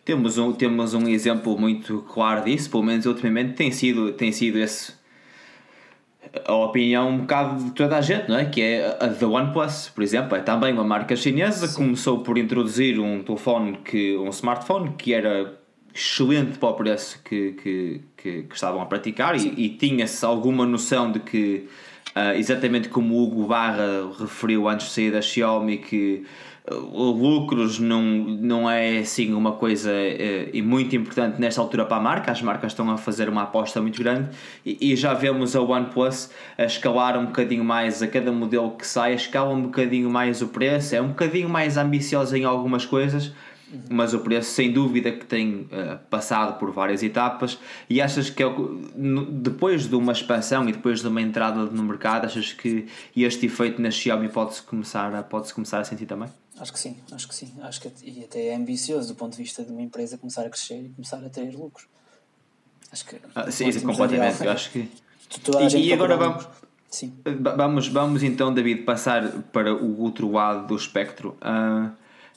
Temos 0.05 0.37
um, 0.37 0.53
temos 0.53 0.93
um 0.93 1.09
exemplo 1.09 1.59
muito 1.59 2.03
claro 2.03 2.45
disso, 2.45 2.71
pelo 2.71 2.83
menos 2.83 3.07
ultimamente 3.07 3.55
tem 3.55 3.71
sido, 3.71 4.13
tem 4.13 4.31
sido 4.33 4.59
esse 4.59 4.93
a 6.47 6.55
opinião 6.55 7.11
um 7.11 7.19
bocado 7.19 7.63
de 7.63 7.71
toda 7.71 7.97
a 7.97 8.01
gente, 8.01 8.29
não 8.29 8.37
é? 8.37 8.45
Que 8.45 8.61
é 8.61 8.97
a 9.01 9.07
da 9.07 9.29
OnePlus, 9.29 9.91
por 9.95 10.03
exemplo, 10.03 10.37
é 10.37 10.41
também 10.41 10.73
uma 10.73 10.85
marca 10.85 11.15
chinesa, 11.15 11.67
Sim. 11.67 11.77
começou 11.77 12.21
por 12.21 12.37
introduzir 12.39 12.99
um 12.99 13.23
telefone 13.23 13.79
que 13.85 14.17
um 14.17 14.29
smartphone 14.31 14.95
que 14.99 15.15
era 15.15 15.55
excelente 15.95 16.59
para 16.59 16.71
o 16.71 16.75
preço 16.75 17.21
que, 17.23 17.53
que, 17.53 18.01
que, 18.17 18.43
que 18.43 18.55
estavam 18.55 18.83
a 18.83 18.87
praticar 18.87 19.37
e, 19.37 19.49
e 19.57 19.69
tinha-se 19.71 20.25
alguma 20.25 20.67
noção 20.67 21.13
de 21.13 21.21
que 21.21 21.69
uh, 22.15 22.37
exatamente 22.37 22.89
como 22.89 23.15
o 23.15 23.23
Hugo 23.23 23.47
Barra 23.47 24.11
referiu 24.19 24.69
antes 24.69 24.87
de 24.87 24.93
sair 24.93 25.11
da 25.11 25.23
Xiaomi, 25.23 25.79
que 25.79 26.25
lucros 26.71 27.79
não, 27.79 28.03
não 28.03 28.71
é 28.71 28.99
assim 28.99 29.35
uma 29.35 29.53
coisa 29.53 29.91
e 30.51 30.63
muito 30.63 30.97
importante 30.97 31.39
nesta 31.39 31.61
altura 31.61 31.85
para 31.85 31.99
a 31.99 32.01
marca, 32.01 32.33
as 32.33 32.41
marcas 32.41 32.73
estão 32.73 32.91
a 32.91 32.97
fazer 32.97 33.29
uma 33.29 33.43
aposta 33.43 33.83
muito 33.83 34.03
grande 34.03 34.31
e, 34.65 34.93
e 34.93 34.97
já 34.97 35.13
vemos 35.13 35.55
a 35.55 35.61
OnePlus 35.61 36.31
a 36.57 36.65
escalar 36.65 37.19
um 37.19 37.27
bocadinho 37.27 37.63
mais 37.63 38.03
a 38.03 38.09
cada 38.09 38.33
modelo 38.33 38.71
que 38.71 38.87
sai, 38.87 39.13
escala 39.13 39.53
um 39.53 39.63
bocadinho 39.65 40.09
mais 40.09 40.41
o 40.41 40.49
preço, 40.49 40.97
é 40.97 41.03
um 41.03 41.09
bocadinho 41.09 41.51
mais 41.51 41.77
ambiciosa 41.77 42.39
em 42.39 42.45
algumas 42.45 42.87
coisas, 42.87 43.31
mas 43.91 44.15
o 44.15 44.21
preço 44.21 44.51
sem 44.51 44.73
dúvida 44.73 45.13
que 45.13 45.25
tem 45.25 45.63
uh, 45.63 45.99
passado 46.11 46.59
por 46.59 46.71
várias 46.71 47.03
etapas 47.03 47.59
e 47.89 48.01
achas 48.01 48.31
que 48.31 48.43
é, 48.43 48.47
depois 49.31 49.87
de 49.89 49.95
uma 49.95 50.13
expansão 50.13 50.69
e 50.69 50.73
depois 50.73 51.01
de 51.01 51.09
uma 51.09 51.21
entrada 51.21 51.65
no 51.65 51.83
mercado 51.83 52.27
achas 52.27 52.53
que 52.53 52.87
este 53.17 53.47
efeito 53.47 53.81
na 53.81 53.91
Xiaomi 53.91 54.29
pode-se 54.29 54.63
começar, 54.63 55.15
a, 55.15 55.23
pode 55.23 55.53
começar 55.53 55.81
a 55.81 55.85
sentir 55.85 56.07
também? 56.07 56.29
Acho 56.59 56.73
que 56.73 56.79
sim, 56.79 56.97
acho 57.11 57.29
que 57.29 57.35
sim. 57.35 57.53
Acho 57.63 57.81
que 57.81 57.91
e 58.03 58.25
até 58.25 58.47
é 58.49 58.57
ambicioso 58.57 59.09
do 59.09 59.15
ponto 59.15 59.33
de 59.33 59.43
vista 59.43 59.65
de 59.65 59.73
uma 59.73 59.83
empresa 59.83 60.17
começar 60.17 60.47
a 60.47 60.51
crescer 60.51 60.85
e 60.85 60.89
começar 60.91 61.17
a 61.17 61.29
ter 61.29 61.51
lucros. 61.53 61.87
Acho 62.93 63.07
que. 63.07 63.17
Ah, 63.35 63.51
sim, 63.51 63.71
sim 63.73 63.81
completamente. 63.81 64.45
Eu 64.45 64.53
acho 64.53 64.71
que. 64.71 64.89
E, 65.77 65.89
e 65.89 65.93
agora 65.93 66.17
vamos. 66.17 66.47
Sim. 66.89 67.13
Vamos, 67.57 67.89
vamos 67.89 68.23
então, 68.23 68.55
David, 68.55 68.83
passar 68.83 69.29
para 69.53 69.75
o 69.75 70.01
outro 70.01 70.31
lado 70.31 70.69
do 70.69 70.77
espectro. 70.77 71.37
Uh, 71.43 71.91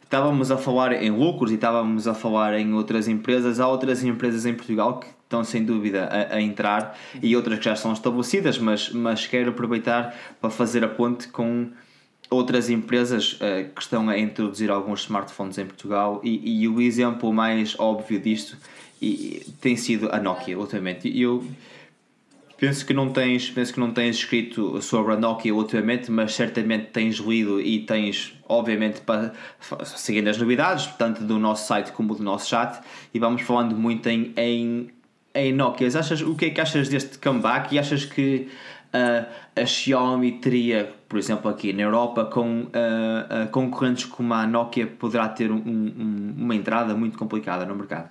estávamos 0.08 0.52
a 0.52 0.58
falar 0.58 0.94
em 1.04 1.12
lucros 1.12 1.52
e 1.52 1.56
estávamos 1.56 2.08
a 2.08 2.14
falar 2.14 2.58
em 2.58 2.74
outras 2.74 3.10
empresas. 3.10 3.60
Há 3.60 3.68
outras 3.68 4.04
empresas 4.04 4.46
em 4.46 4.54
Portugal 4.54 5.00
que 5.00 5.08
estão 5.24 5.44
sem 5.44 5.66
dúvida 5.66 6.06
a, 6.06 6.36
a, 6.36 6.42
entrar 6.42 6.98
e 7.22 7.36
outras 7.36 7.60
que 7.60 7.66
já 7.66 7.74
estão 7.74 7.92
estabelecidas, 7.92 8.58
mas, 8.58 8.90
mas 8.90 9.28
quero 9.28 9.50
aproveitar 9.50 10.16
para 10.40 10.50
fazer 10.50 10.84
a 10.86 10.88
ponte 10.88 11.28
com 11.28 11.70
outras 12.30 12.70
empresas 12.70 13.34
uh, 13.34 13.70
que 13.74 13.82
estão 13.82 14.10
a 14.10 14.18
introduzir 14.18 14.72
alguns 14.72 15.02
smartphones 15.02 15.58
em 15.58 15.66
Portugal 15.66 16.22
e, 16.24 16.62
e 16.62 16.68
o 16.70 16.80
exemplo 16.80 17.32
mais 17.34 17.78
óbvio 17.78 18.20
disto 18.20 18.58
e, 19.02 19.46
tem 19.60 19.76
sido 19.76 20.10
a 20.10 20.20
Nokia, 20.20 20.58
ultimamente. 20.58 21.10
Eu 21.20 21.46
penso 22.58 22.86
que 22.86 22.94
não 22.94 23.10
tens, 23.10 23.50
penso 23.50 23.74
que 23.74 23.80
não 23.80 23.92
tens 23.92 24.18
escrito 24.18 24.82
sobre 24.82 25.14
a 25.14 25.18
Nokia 25.18 25.54
ultimamente, 25.54 26.12
mas 26.12 26.34
certamente 26.34 26.88
tens 26.88 27.18
lido 27.18 27.62
e 27.62 27.80
tens, 27.80 28.34
obviamente, 28.48 29.02
para, 29.02 29.34
seguindo 29.86 30.28
as 30.28 30.38
novidades, 30.38 30.88
tanto 30.98 31.24
do 31.24 31.38
nosso 31.38 31.68
site 31.68 31.92
como 31.92 32.16
do 32.16 32.24
nosso 32.24 32.50
chat, 32.50 32.80
e 33.14 33.20
vamos 33.20 33.44
falando 33.44 33.76
muito 33.76 34.08
em, 34.10 34.34
em, 34.36 34.90
em 35.34 35.54
Nokias. 35.54 35.96
Achas, 35.96 36.22
o 36.22 36.36
que 36.36 36.46
é 36.46 36.50
que 36.50 36.60
achas 36.60 36.90
deste 36.90 37.20
comeback 37.20 37.74
e 37.74 37.80
achas 37.80 38.06
que 38.06 38.48
uh, 38.94 39.26
a 39.56 39.66
Xiaomi 39.66 40.34
teria, 40.34 40.92
por 41.08 41.20
exemplo, 41.20 41.50
aqui 41.50 41.72
na 41.74 41.84
Europa, 41.84 42.26
com 42.26 42.62
uh, 42.62 42.66
uh, 42.66 43.48
concorrentes 43.52 44.06
como 44.06 44.34
a 44.34 44.48
Nokia, 44.48 44.88
poderá 44.88 45.30
ter 45.30 45.52
um, 45.52 45.58
um, 45.58 46.34
uma 46.38 46.56
entrada 46.56 46.96
muito 46.96 47.18
complicada 47.18 47.66
no 47.66 47.76
mercado? 47.76 48.10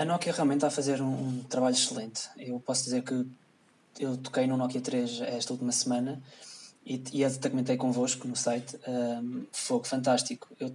A 0.00 0.04
Nokia 0.04 0.32
realmente 0.32 0.58
está 0.58 0.68
a 0.68 0.70
fazer 0.70 1.00
um, 1.00 1.12
um, 1.12 1.42
trabalho 1.48 1.74
excelente. 1.74 2.28
Eu 2.36 2.60
posso 2.60 2.84
dizer 2.84 3.02
que 3.02 3.26
eu 3.98 4.16
toquei 4.16 4.46
no 4.46 4.56
Nokia 4.56 4.80
3 4.80 5.22
esta 5.22 5.52
última 5.52 5.72
semana 5.72 6.22
e, 6.84 7.24
até 7.24 7.48
comentei 7.48 7.76
convosco 7.76 8.28
no 8.28 8.36
site. 8.36 8.78
Um, 8.86 9.46
foi 9.50 9.82
fantástico. 9.84 10.48
Eu 10.60 10.74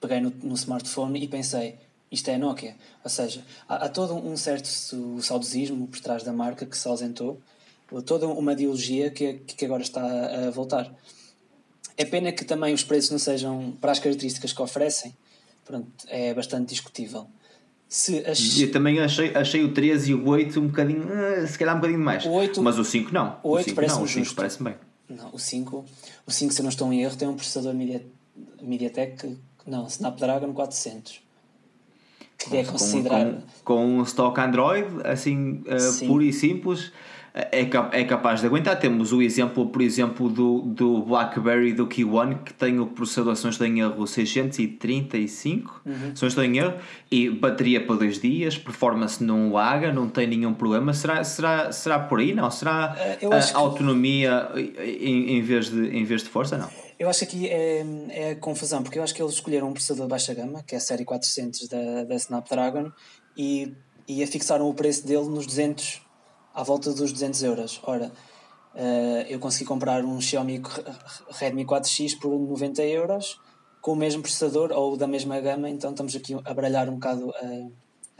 peguei 0.00 0.20
no, 0.20 0.30
no 0.30 0.54
smartphone 0.54 1.22
e 1.22 1.26
pensei, 1.26 1.78
isto 2.10 2.28
é 2.30 2.38
Nokia. 2.38 2.76
Ou 3.02 3.10
seja, 3.10 3.44
há, 3.68 3.86
há 3.86 3.88
todo 3.88 4.14
um 4.14 4.36
certo 4.36 4.66
saudosismo 5.20 5.88
por 5.88 6.00
trás 6.00 6.22
da 6.22 6.32
marca 6.32 6.64
que 6.64 6.76
se 6.76 6.86
ausentou 6.86 7.40
toda 8.04 8.26
uma 8.26 8.52
ideologia 8.52 9.10
que, 9.10 9.34
que 9.34 9.64
agora 9.64 9.82
está 9.82 10.02
a 10.02 10.50
voltar. 10.50 10.92
É 11.96 12.04
pena 12.04 12.30
que 12.32 12.44
também 12.44 12.74
os 12.74 12.84
preços 12.84 13.10
não 13.10 13.18
sejam 13.18 13.72
para 13.80 13.92
as 13.92 13.98
características 13.98 14.52
que 14.52 14.62
oferecem, 14.62 15.16
pronto, 15.64 15.90
é 16.06 16.34
bastante 16.34 16.68
discutível. 16.68 17.26
Se 17.88 18.18
as... 18.26 18.60
Eu 18.60 18.70
também 18.70 19.00
achei, 19.00 19.34
achei 19.34 19.64
o 19.64 19.72
13 19.72 20.10
e 20.10 20.14
o 20.14 20.28
8 20.28 20.60
um 20.60 20.66
bocadinho, 20.66 21.10
eh, 21.10 21.46
se 21.46 21.58
calhar 21.58 21.74
um 21.74 21.78
bocadinho 21.78 22.00
mais. 22.00 22.24
O 22.26 22.30
8, 22.30 22.62
mas 22.62 22.78
o 22.78 22.84
5 22.84 23.12
não. 23.14 23.38
O 23.42 23.50
8 23.50 23.74
parece 23.74 23.94
não, 23.94 24.02
o 24.02 24.08
5 24.08 24.34
parece 24.34 24.62
bem. 24.62 24.74
Não, 25.08 25.30
o 25.32 25.38
5, 25.38 25.84
o 26.26 26.30
5, 26.30 26.52
se 26.52 26.60
eu 26.60 26.62
não 26.64 26.70
estou 26.70 26.92
em 26.92 27.02
erro, 27.02 27.16
tem 27.16 27.26
um 27.26 27.34
processador 27.34 27.72
Media, 27.72 28.04
MediaTek, 28.60 29.38
não, 29.66 29.86
Snapdragon 29.86 30.52
400. 30.52 31.22
Que 32.36 32.58
é 32.58 32.64
considerado. 32.64 33.42
Com, 33.64 33.74
com, 33.74 33.74
com 33.74 33.86
um 33.86 34.02
stock 34.02 34.38
Android, 34.38 34.86
assim, 35.04 35.62
uh, 35.62 36.06
puro 36.06 36.22
e 36.22 36.32
simples 36.32 36.92
é, 37.52 37.60
é 37.60 38.04
capaz 38.04 38.40
de 38.40 38.46
aguentar. 38.46 38.78
Temos 38.80 39.12
o 39.12 39.22
exemplo, 39.22 39.68
por 39.68 39.80
exemplo, 39.80 40.28
do, 40.28 40.62
do 40.62 41.02
BlackBerry 41.02 41.72
do 41.72 41.86
Q1 41.86 42.42
que 42.42 42.52
tem 42.52 42.80
o 42.80 42.86
processador, 42.86 43.36
se 43.36 43.44
não 43.44 43.50
estou 43.50 43.64
em 43.64 43.78
erro, 43.78 44.04
635, 44.04 45.82
uhum. 45.86 46.16
se 46.16 46.22
não 46.22 46.28
estou 46.28 46.42
em 46.42 46.58
erro, 46.58 46.74
e 47.08 47.30
bateria 47.30 47.80
para 47.84 47.94
dois 47.94 48.20
dias, 48.20 48.58
performance 48.58 49.22
não 49.22 49.52
laga, 49.52 49.92
não 49.92 50.08
tem 50.08 50.26
nenhum 50.26 50.52
problema. 50.52 50.92
Será, 50.92 51.22
será, 51.22 51.70
será 51.70 52.00
por 52.00 52.18
aí? 52.18 52.34
Não? 52.34 52.50
Será 52.50 52.96
uh, 53.22 53.32
a, 53.32 53.58
autonomia 53.58 54.50
em, 54.56 55.36
em, 55.36 55.42
vez 55.42 55.70
de, 55.70 55.96
em 55.96 56.04
vez 56.04 56.24
de 56.24 56.28
força? 56.28 56.58
Não. 56.58 56.68
Eu 56.98 57.08
acho 57.08 57.20
que 57.20 57.24
aqui 57.24 57.46
é, 57.46 57.86
é 58.10 58.34
confusão, 58.34 58.82
porque 58.82 58.98
eu 58.98 59.04
acho 59.04 59.14
que 59.14 59.22
eles 59.22 59.34
escolheram 59.34 59.68
um 59.68 59.72
processador 59.72 60.06
de 60.06 60.10
baixa 60.10 60.34
gama, 60.34 60.64
que 60.64 60.74
é 60.74 60.78
a 60.78 60.80
série 60.80 61.04
400 61.04 61.68
da, 61.68 62.02
da 62.02 62.14
Snapdragon, 62.16 62.90
e, 63.36 63.72
e 64.08 64.26
fixaram 64.26 64.68
o 64.68 64.74
preço 64.74 65.06
dele 65.06 65.28
nos 65.28 65.46
200 65.46 66.07
à 66.58 66.62
volta 66.64 66.92
dos 66.92 67.12
200 67.12 67.42
euros. 67.44 67.80
Ora, 67.84 68.10
uh, 68.74 69.22
eu 69.28 69.38
consegui 69.38 69.64
comprar 69.64 70.04
um 70.04 70.20
Xiaomi 70.20 70.60
Redmi 71.30 71.64
4X 71.64 72.18
por 72.18 72.36
90 72.36 72.82
euros 72.82 73.40
com 73.80 73.92
o 73.92 73.96
mesmo 73.96 74.22
processador 74.22 74.72
ou 74.72 74.96
da 74.96 75.06
mesma 75.06 75.40
gama, 75.40 75.70
então 75.70 75.92
estamos 75.92 76.16
aqui 76.16 76.34
a 76.44 76.52
baralhar 76.52 76.88
um 76.88 76.94
bocado 76.94 77.32
a, 77.36 77.44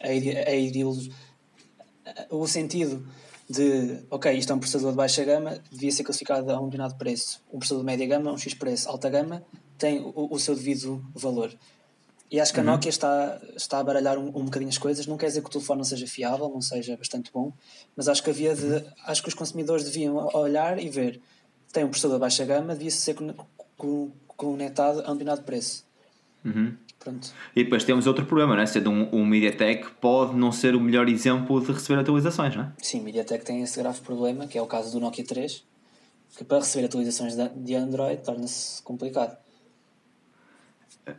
a, 0.06 0.10
a, 2.06 2.34
o 2.34 2.46
sentido 2.46 3.04
de, 3.50 4.04
ok, 4.08 4.32
isto 4.32 4.52
é 4.52 4.54
um 4.54 4.60
processador 4.60 4.92
de 4.92 4.96
baixa 4.96 5.24
gama, 5.24 5.58
devia 5.68 5.90
ser 5.90 6.04
classificado 6.04 6.48
a 6.52 6.60
um 6.60 6.66
determinado 6.66 6.94
preço. 6.96 7.42
Um 7.52 7.58
processador 7.58 7.82
de 7.82 7.86
média 7.86 8.06
gama, 8.06 8.30
um 8.30 8.38
X 8.38 8.54
preço, 8.54 8.88
alta 8.88 9.10
gama, 9.10 9.44
tem 9.76 9.98
o, 10.00 10.32
o 10.32 10.38
seu 10.38 10.54
devido 10.54 11.04
valor. 11.12 11.52
E 12.30 12.38
acho 12.38 12.52
que 12.52 12.60
a 12.60 12.62
uhum. 12.62 12.70
Nokia 12.70 12.90
está, 12.90 13.40
está 13.56 13.78
a 13.78 13.84
baralhar 13.84 14.18
um, 14.18 14.26
um 14.26 14.44
bocadinho 14.44 14.68
as 14.68 14.76
coisas. 14.76 15.06
Não 15.06 15.16
quer 15.16 15.26
dizer 15.26 15.40
que 15.40 15.48
o 15.48 15.50
telefone 15.50 15.78
não 15.78 15.84
seja 15.84 16.06
fiável, 16.06 16.48
não 16.48 16.60
seja 16.60 16.96
bastante 16.96 17.32
bom, 17.32 17.52
mas 17.96 18.08
acho 18.08 18.22
que 18.22 18.30
havia 18.30 18.54
de, 18.54 18.84
acho 19.06 19.22
que 19.22 19.28
os 19.28 19.34
consumidores 19.34 19.84
deviam 19.84 20.28
olhar 20.34 20.78
e 20.82 20.88
ver. 20.90 21.20
Tem 21.72 21.84
um 21.84 21.88
processador 21.88 22.18
de 22.18 22.20
baixa 22.20 22.44
gama, 22.44 22.74
devia 22.74 22.90
ser 22.90 23.16
conectado 24.26 25.00
a 25.00 25.10
um 25.10 25.14
determinado 25.14 25.42
preço. 25.42 25.86
Uhum. 26.44 26.74
Pronto. 26.98 27.32
E 27.54 27.64
depois 27.64 27.84
temos 27.84 28.06
outro 28.06 28.26
problema, 28.26 28.56
né? 28.56 28.66
sendo 28.66 28.90
um, 28.90 29.08
um 29.12 29.24
MediaTek 29.24 29.92
pode 30.00 30.36
não 30.36 30.50
ser 30.50 30.74
o 30.74 30.80
melhor 30.80 31.08
exemplo 31.08 31.60
de 31.60 31.72
receber 31.72 32.00
atualizações, 32.00 32.56
não 32.56 32.64
é? 32.64 32.72
Sim, 32.82 33.00
o 33.00 33.04
MediaTek 33.04 33.44
tem 33.44 33.62
esse 33.62 33.78
grave 33.78 34.00
problema, 34.00 34.46
que 34.46 34.58
é 34.58 34.62
o 34.62 34.66
caso 34.66 34.92
do 34.92 35.00
Nokia 35.00 35.24
3, 35.24 35.64
que 36.36 36.44
para 36.44 36.58
receber 36.58 36.86
atualizações 36.86 37.34
de 37.56 37.74
Android 37.74 38.22
torna-se 38.22 38.82
complicado. 38.82 39.36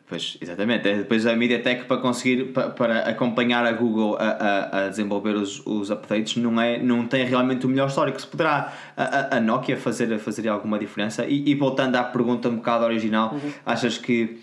Pois, 0.08 0.38
exatamente. 0.42 0.88
É 0.88 0.96
depois 0.98 1.26
a 1.26 1.36
MediaTek 1.36 1.86
para 1.86 1.98
conseguir, 1.98 2.46
para, 2.54 2.70
para 2.70 3.00
acompanhar 3.10 3.66
a 3.66 3.72
Google 3.72 4.18
a, 4.20 4.30
a, 4.30 4.86
a, 4.86 4.90
desenvolver 4.90 5.36
os, 5.36 5.66
os 5.66 5.92
updates, 5.92 6.36
não, 6.38 6.60
é, 6.60 6.78
não 6.82 7.06
tem 7.06 7.26
realmente 7.26 7.66
o 7.66 7.70
melhor 7.70 7.88
histórico. 7.88 8.20
Se 8.20 8.28
poderá 8.28 8.74
a, 8.96 9.38
a 9.38 9.40
Nokia 9.40 9.78
fazer, 9.78 10.18
fazer 10.20 10.48
alguma 10.48 10.78
diferença? 10.80 11.26
E, 11.26 11.50
e 11.50 11.56
voltando 11.56 11.96
à 11.96 12.04
pergunta 12.04 12.50
um 12.50 12.58
bocado 12.58 12.86
original, 12.86 13.34
uhum. 13.34 13.52
achas 13.66 13.98
que 13.98 14.40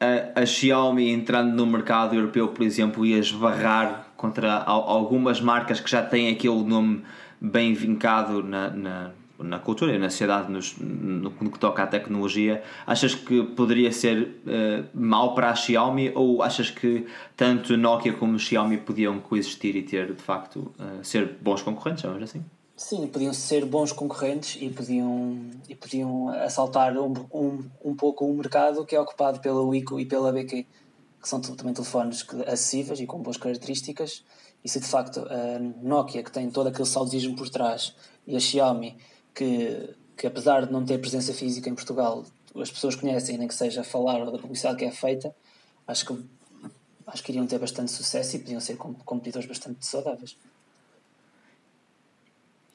a, 0.00 0.40
a 0.40 0.46
Xiaomi 0.46 1.10
entrando 1.10 1.54
no 1.54 1.66
mercado 1.66 2.14
europeu, 2.14 2.48
por 2.48 2.64
exemplo, 2.64 3.04
ia 3.04 3.18
esbarrar 3.18 4.08
contra 4.16 4.54
algumas 4.54 5.40
marcas 5.40 5.80
que 5.80 5.90
já 5.90 6.02
têm 6.02 6.30
aquele 6.30 6.62
nome 6.62 7.02
bem 7.40 7.74
vincado 7.74 8.42
na, 8.42 8.70
na 8.70 9.10
na 9.38 9.58
cultura 9.58 9.94
e 9.94 9.98
na 9.98 10.10
sociedade 10.10 10.50
nos, 10.50 10.76
no, 10.78 11.30
no, 11.30 11.50
que 11.50 11.58
toca 11.58 11.82
à 11.82 11.86
tecnologia, 11.86 12.62
achas 12.86 13.14
que 13.14 13.42
poderia 13.42 13.92
ser 13.92 14.22
uh, 14.22 14.86
mau 14.94 15.34
para 15.34 15.50
a 15.50 15.54
Xiaomi 15.54 16.12
ou 16.14 16.42
achas 16.42 16.70
que 16.70 17.06
tanto 17.36 17.76
Nokia 17.76 18.12
como 18.12 18.38
Xiaomi 18.38 18.78
podiam 18.78 19.20
coexistir 19.20 19.76
e 19.76 19.82
ter 19.82 20.14
de 20.14 20.22
facto 20.22 20.72
uh, 20.78 21.04
ser 21.04 21.36
bons 21.40 21.62
concorrentes, 21.62 22.02
vamos 22.02 22.22
assim? 22.22 22.44
Sim, 22.76 23.06
podiam 23.06 23.32
ser 23.32 23.64
bons 23.64 23.90
concorrentes 23.90 24.60
e 24.60 24.68
podiam, 24.68 25.50
e 25.66 25.74
podiam 25.74 26.28
assaltar 26.28 26.94
um, 26.98 27.14
um, 27.32 27.64
um 27.82 27.94
pouco 27.94 28.26
o 28.26 28.36
mercado 28.36 28.84
que 28.84 28.94
é 28.94 29.00
ocupado 29.00 29.40
pela 29.40 29.62
Wico 29.62 29.98
e 29.98 30.04
pela 30.04 30.30
BQ, 30.30 30.66
que 31.22 31.28
são 31.28 31.40
também 31.40 31.72
telefones 31.72 32.26
acessíveis 32.46 33.00
e 33.00 33.06
com 33.06 33.22
boas 33.22 33.38
características. 33.38 34.22
E 34.62 34.68
se 34.68 34.78
de 34.78 34.86
facto 34.86 35.20
a 35.20 35.58
Nokia, 35.82 36.22
que 36.22 36.30
tem 36.30 36.50
todo 36.50 36.66
aquele 36.66 36.86
saudismo 36.86 37.34
por 37.34 37.48
trás, 37.48 37.94
e 38.26 38.36
a 38.36 38.40
Xiaomi, 38.40 38.98
que, 39.36 39.94
que 40.16 40.26
apesar 40.26 40.66
de 40.66 40.72
não 40.72 40.84
ter 40.84 40.98
presença 40.98 41.32
física 41.34 41.68
em 41.68 41.74
Portugal, 41.74 42.24
as 42.56 42.70
pessoas 42.70 42.96
conhecem, 42.96 43.36
nem 43.36 43.46
que 43.46 43.54
seja 43.54 43.84
falar 43.84 44.20
ou 44.20 44.32
da 44.32 44.38
publicidade 44.38 44.78
que 44.78 44.84
é 44.86 44.90
feita, 44.90 45.34
acho 45.86 46.06
que, 46.06 46.24
acho 47.06 47.22
que 47.22 47.32
iriam 47.32 47.46
ter 47.46 47.58
bastante 47.58 47.92
sucesso 47.92 48.34
e 48.34 48.38
podiam 48.38 48.60
ser 48.60 48.76
competidores 48.76 49.46
bastante 49.46 49.84
saudáveis. 49.84 50.36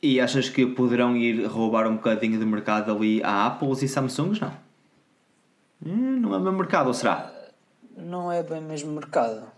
E 0.01 0.19
achas 0.19 0.49
que 0.49 0.65
poderão 0.65 1.17
ir 1.17 1.45
roubar 1.45 1.87
um 1.87 1.95
bocadinho 1.95 2.39
de 2.39 2.45
mercado 2.45 2.91
ali 2.91 3.21
a 3.23 3.47
Apples 3.47 3.81
e 3.81 3.87
Samsungs? 3.87 4.39
Não. 4.39 4.53
Hum, 5.85 6.19
não 6.19 6.33
é 6.33 6.37
o 6.37 6.41
mesmo 6.41 6.57
mercado, 6.57 6.87
ou 6.87 6.93
será? 6.93 7.33
Não 7.97 8.31
é 8.31 8.41
bem 8.41 8.59
o 8.59 8.63
mesmo 8.63 8.91
mercado. 8.91 9.50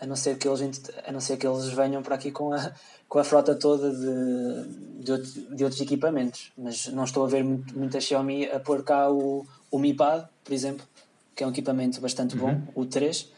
A 0.00 0.06
não 0.06 0.14
ser 0.14 0.38
que 0.38 0.46
eles, 0.46 0.60
a 1.06 1.12
não 1.12 1.20
ser 1.20 1.36
que 1.36 1.46
eles 1.46 1.68
venham 1.68 2.02
para 2.02 2.14
aqui 2.14 2.30
com 2.30 2.52
a, 2.52 2.72
com 3.08 3.18
a 3.18 3.24
frota 3.24 3.54
toda 3.54 3.90
de, 3.90 5.04
de, 5.04 5.56
de 5.56 5.64
outros 5.64 5.80
equipamentos. 5.80 6.52
Mas 6.56 6.86
não 6.88 7.04
estou 7.04 7.24
a 7.24 7.28
ver 7.28 7.42
muito, 7.42 7.76
muita 7.76 8.00
Xiaomi 8.00 8.46
a 8.46 8.60
pôr 8.60 8.84
cá 8.84 9.10
o, 9.10 9.44
o 9.70 9.78
Mi 9.78 9.94
Pad, 9.94 10.28
por 10.44 10.52
exemplo, 10.52 10.86
que 11.34 11.42
é 11.42 11.46
um 11.46 11.50
equipamento 11.50 12.00
bastante 12.00 12.36
bom, 12.36 12.50
uhum. 12.50 12.62
o 12.74 12.86
3 12.86 13.28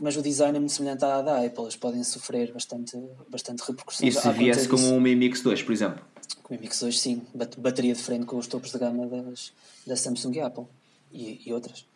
mas 0.00 0.16
o 0.16 0.22
design 0.22 0.56
é 0.56 0.60
muito 0.60 0.72
semelhante 0.72 1.04
à 1.04 1.22
da 1.22 1.44
Apple, 1.44 1.64
eles 1.64 1.76
podem 1.76 2.02
sofrer 2.04 2.52
bastante, 2.52 2.96
bastante 3.30 3.60
repercussões. 3.60 4.14
E 4.14 4.20
se 4.20 4.32
viesse 4.32 4.68
com 4.68 4.76
um 4.76 5.00
Mi 5.00 5.14
Mix 5.16 5.40
2, 5.42 5.62
por 5.62 5.72
exemplo? 5.72 6.04
Com 6.42 6.54
o 6.54 6.56
Mi 6.56 6.62
Mix 6.62 6.80
2, 6.80 7.00
sim, 7.00 7.22
bateria 7.58 7.94
de 7.94 8.02
frente 8.02 8.26
com 8.26 8.36
os 8.36 8.46
topos 8.46 8.72
de 8.72 8.78
gama 8.78 9.06
das, 9.06 9.52
da 9.86 9.96
Samsung 9.96 10.36
e 10.36 10.40
Apple 10.40 10.64
e, 11.12 11.42
e 11.46 11.52
outras. 11.52 11.86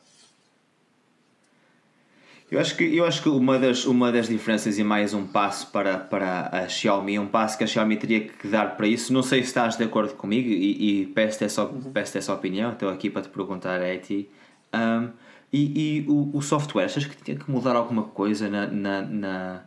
Eu 2.51 2.59
acho 2.59 2.77
que, 2.77 2.97
eu 2.97 3.05
acho 3.07 3.23
que 3.23 3.29
uma, 3.29 3.61
das, 3.61 3.85
uma 3.85 4.11
das 4.11 4.27
diferenças 4.27 4.77
e 4.77 4.83
mais 4.83 5.15
um 5.15 5.25
passo 5.25 5.69
para, 5.69 5.99
para 5.99 6.49
a 6.51 6.69
Xiaomi, 6.69 7.17
um 7.17 7.29
passo 7.29 7.57
que 7.57 7.63
a 7.63 7.67
Xiaomi 7.67 7.97
teria 7.97 8.27
que 8.27 8.49
dar 8.49 8.77
para 8.77 8.89
isso, 8.89 9.13
não 9.13 9.23
sei 9.23 9.41
se 9.43 9.49
estás 9.51 9.77
de 9.77 9.85
acordo 9.85 10.15
comigo 10.15 10.49
e, 10.49 11.03
e 11.03 11.07
peço-te 11.07 11.45
essa, 11.45 11.65
uhum. 11.65 11.93
peço 11.93 12.19
essa 12.19 12.35
opinião, 12.35 12.73
estou 12.73 12.89
aqui 12.89 13.09
para 13.09 13.23
te 13.23 13.29
perguntar 13.29 13.81
a 13.81 13.99
ti. 13.99 14.29
Um, 14.75 15.11
e, 15.53 16.01
e 16.01 16.07
o, 16.09 16.37
o 16.37 16.43
software, 16.43 16.87
achas 16.87 17.05
que 17.05 17.23
tinha 17.23 17.37
que 17.37 17.49
mudar 17.49 17.77
alguma 17.77 18.03
coisa 18.03 18.49
na, 18.49 18.67
na, 18.67 19.03
na, 19.03 19.61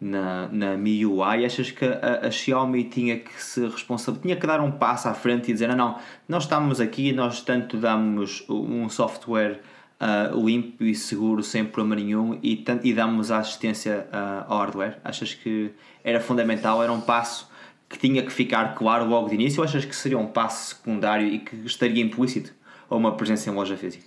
na, 0.00 0.48
na 0.48 0.76
MIUI? 0.76 1.44
Achas 1.44 1.72
que 1.72 1.84
a, 1.84 2.20
a 2.22 2.30
Xiaomi 2.30 2.84
tinha 2.84 3.18
que 3.18 3.42
se 3.42 3.66
responsabilizar, 3.66 4.22
tinha 4.22 4.36
que 4.36 4.46
dar 4.46 4.60
um 4.60 4.70
passo 4.70 5.08
à 5.08 5.14
frente 5.14 5.50
e 5.50 5.52
dizer: 5.52 5.68
não, 5.68 5.76
não, 5.76 5.98
nós 6.28 6.44
estamos 6.44 6.80
aqui, 6.80 7.12
nós 7.12 7.40
tanto 7.40 7.76
damos 7.76 8.44
um 8.48 8.88
software 8.88 9.60
uh, 10.00 10.46
limpo 10.46 10.84
e 10.84 10.94
seguro, 10.94 11.42
sem 11.42 11.64
problema 11.64 11.96
nenhum, 11.96 12.38
e, 12.42 12.64
e 12.82 12.92
damos 12.92 13.30
assistência 13.30 14.08
uh, 14.12 14.52
ao 14.52 14.58
hardware? 14.58 14.98
Achas 15.04 15.34
que 15.34 15.70
era 16.02 16.20
fundamental, 16.20 16.82
era 16.82 16.92
um 16.92 17.00
passo 17.00 17.48
que 17.88 17.98
tinha 17.98 18.22
que 18.22 18.32
ficar 18.32 18.74
claro 18.74 19.06
logo 19.06 19.28
de 19.28 19.34
início, 19.34 19.60
ou 19.60 19.64
achas 19.64 19.84
que 19.84 19.96
seria 19.96 20.18
um 20.18 20.26
passo 20.26 20.74
secundário 20.74 21.26
e 21.26 21.38
que 21.38 21.56
estaria 21.64 22.02
implícito 22.02 22.52
a 22.88 22.94
uma 22.94 23.16
presença 23.16 23.48
em 23.50 23.54
loja 23.54 23.76
física? 23.76 24.04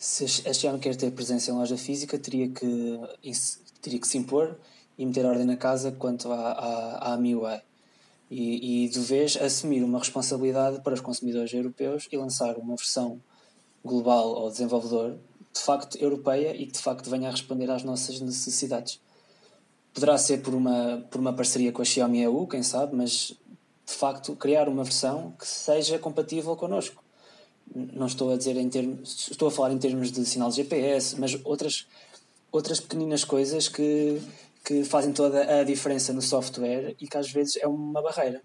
se 0.00 0.48
a 0.48 0.54
Xiaomi 0.54 0.80
quer 0.80 0.96
ter 0.96 1.10
presença 1.10 1.50
em 1.50 1.54
loja 1.54 1.76
física, 1.76 2.18
teria 2.18 2.48
que, 2.48 2.98
teria 3.82 4.00
que 4.00 4.08
se 4.08 4.16
impor 4.16 4.56
e 4.96 5.04
meter 5.04 5.26
ordem 5.26 5.44
na 5.44 5.58
casa 5.58 5.92
quanto 5.92 6.32
à, 6.32 6.52
à, 6.52 7.12
à 7.12 7.16
MIUI. 7.18 7.60
E, 8.30 8.86
e 8.86 8.88
de 8.88 8.98
vez 9.00 9.36
assumir 9.36 9.82
uma 9.82 9.98
responsabilidade 9.98 10.80
para 10.80 10.94
os 10.94 11.00
consumidores 11.02 11.52
europeus 11.52 12.08
e 12.10 12.16
lançar 12.16 12.56
uma 12.56 12.76
versão 12.76 13.20
global 13.84 14.36
ao 14.36 14.50
desenvolvedor 14.50 15.18
de 15.52 15.60
facto 15.60 15.96
europeia 15.98 16.54
e 16.54 16.66
que 16.66 16.72
de 16.72 16.78
facto 16.78 17.10
venha 17.10 17.28
a 17.28 17.32
responder 17.32 17.70
às 17.70 17.82
nossas 17.82 18.20
necessidades. 18.20 19.00
Poderá 19.92 20.16
ser 20.18 20.42
por 20.42 20.54
uma, 20.54 21.04
por 21.10 21.20
uma 21.20 21.32
parceria 21.32 21.72
com 21.72 21.82
a 21.82 21.84
Xiaomi 21.84 22.22
EU, 22.22 22.46
quem 22.46 22.62
sabe, 22.62 22.94
mas 22.94 23.34
de 23.86 23.92
facto 23.92 24.36
criar 24.36 24.68
uma 24.68 24.84
versão 24.84 25.34
que 25.38 25.46
seja 25.46 25.98
compatível 25.98 26.54
connosco 26.56 27.02
não 27.74 28.06
estou 28.06 28.32
a 28.32 28.36
dizer 28.36 28.56
em 28.56 28.68
termos, 28.68 29.28
estou 29.30 29.48
a 29.48 29.50
falar 29.50 29.72
em 29.72 29.78
termos 29.78 30.10
de 30.10 30.24
sinal 30.24 30.50
de 30.50 30.56
GPS, 30.56 31.18
mas 31.18 31.38
outras, 31.44 31.86
outras 32.50 32.80
pequeninas 32.80 33.24
coisas 33.24 33.68
que, 33.68 34.20
que 34.64 34.84
fazem 34.84 35.12
toda 35.12 35.60
a 35.60 35.64
diferença 35.64 36.12
no 36.12 36.20
software 36.22 36.94
e 37.00 37.06
que 37.06 37.16
às 37.16 37.30
vezes 37.30 37.56
é 37.56 37.68
uma 37.68 38.02
barreira. 38.02 38.42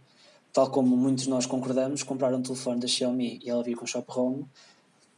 Tal 0.54 0.70
como 0.70 0.96
muitos 0.96 1.26
de 1.26 1.30
nós 1.30 1.46
concordamos, 1.46 2.04
comprar 2.04 2.34
um 2.34 2.42
telefone 2.42 2.80
da 2.80 2.88
Xiaomi 2.88 3.40
e 3.44 3.50
ela 3.50 3.64
vir 3.64 3.76
com 3.76 3.86
Shop 3.86 4.08
Home 4.18 4.46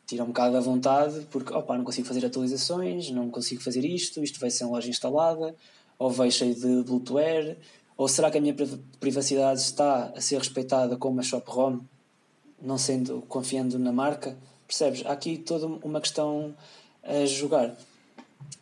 tira 0.07 0.23
um 0.23 0.27
bocado 0.27 0.53
da 0.53 0.59
vontade 0.59 1.27
porque 1.29 1.53
opa, 1.53 1.77
não 1.77 1.83
consigo 1.83 2.07
fazer 2.07 2.25
atualizações, 2.25 3.11
não 3.11 3.29
consigo 3.29 3.61
fazer 3.61 3.85
isto, 3.85 4.23
isto 4.23 4.39
vai 4.39 4.49
ser 4.49 4.63
em 4.63 4.69
loja 4.69 4.89
instalada, 4.89 5.55
ou 5.99 6.09
veio 6.09 6.31
cheio 6.31 6.55
de 6.55 6.83
Bluetooth, 6.83 7.57
ou 7.95 8.07
será 8.07 8.31
que 8.31 8.37
a 8.37 8.41
minha 8.41 8.55
privacidade 8.99 9.59
está 9.59 10.13
a 10.15 10.21
ser 10.21 10.37
respeitada 10.37 10.97
como 10.97 11.19
a 11.19 11.23
Shop 11.23 11.45
Home? 11.51 11.81
não 12.61 12.77
sendo 12.77 13.21
confiando 13.27 13.77
na 13.77 13.91
marca, 13.91 14.35
percebes? 14.67 15.05
Há 15.05 15.11
aqui 15.11 15.37
toda 15.37 15.67
uma 15.67 16.01
questão 16.01 16.53
a 17.03 17.25
jogar. 17.25 17.75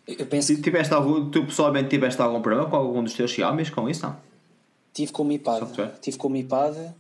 Eu 0.08 0.26
penso 0.26 0.56
que... 0.56 0.62
tiveste 0.62 0.94
algum, 0.94 1.30
tu 1.30 1.46
pessoalmente 1.46 1.90
tiveste 1.90 2.22
algum 2.22 2.42
problema 2.42 2.70
com 2.70 2.76
algum 2.76 3.04
dos 3.04 3.14
teus 3.14 3.32
Xiaomi 3.32 3.70
com 3.72 3.90
isso? 3.90 4.06
Não? 4.06 4.18
Tive 4.94 5.12
com 5.12 5.24
o 5.24 5.26
Mi 5.26 5.40
Pad, 5.40 5.68
tive 6.02 6.18
com 6.18 6.28
o 6.28 6.32
Mi 6.32 6.44
Pad 6.44 6.94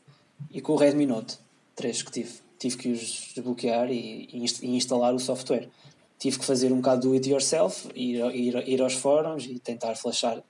e 0.51 0.59
com 0.59 0.73
o 0.73 0.75
Redmi 0.75 1.05
Note 1.05 1.37
3 1.75 2.03
que 2.03 2.11
tive. 2.11 2.44
Tive 2.65 2.77
que 2.77 2.89
os 2.89 3.31
desbloquear 3.35 3.91
e, 3.91 4.27
e 4.33 4.75
instalar 4.75 5.13
o 5.13 5.19
software. 5.19 5.69
Tive 6.17 6.39
que 6.39 6.45
fazer 6.45 6.71
um 6.71 6.77
bocado 6.77 7.09
do 7.09 7.13
it 7.13 7.29
yourself, 7.29 7.87
ir, 7.93 8.25
ir, 8.33 8.67
ir 8.67 8.81
aos 8.81 8.95
fóruns 8.95 9.45
e 9.45 9.59
tentar 9.59 9.93
flashar 9.93 10.41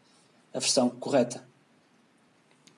a 0.54 0.60
versão 0.60 0.90
correta. 0.90 1.46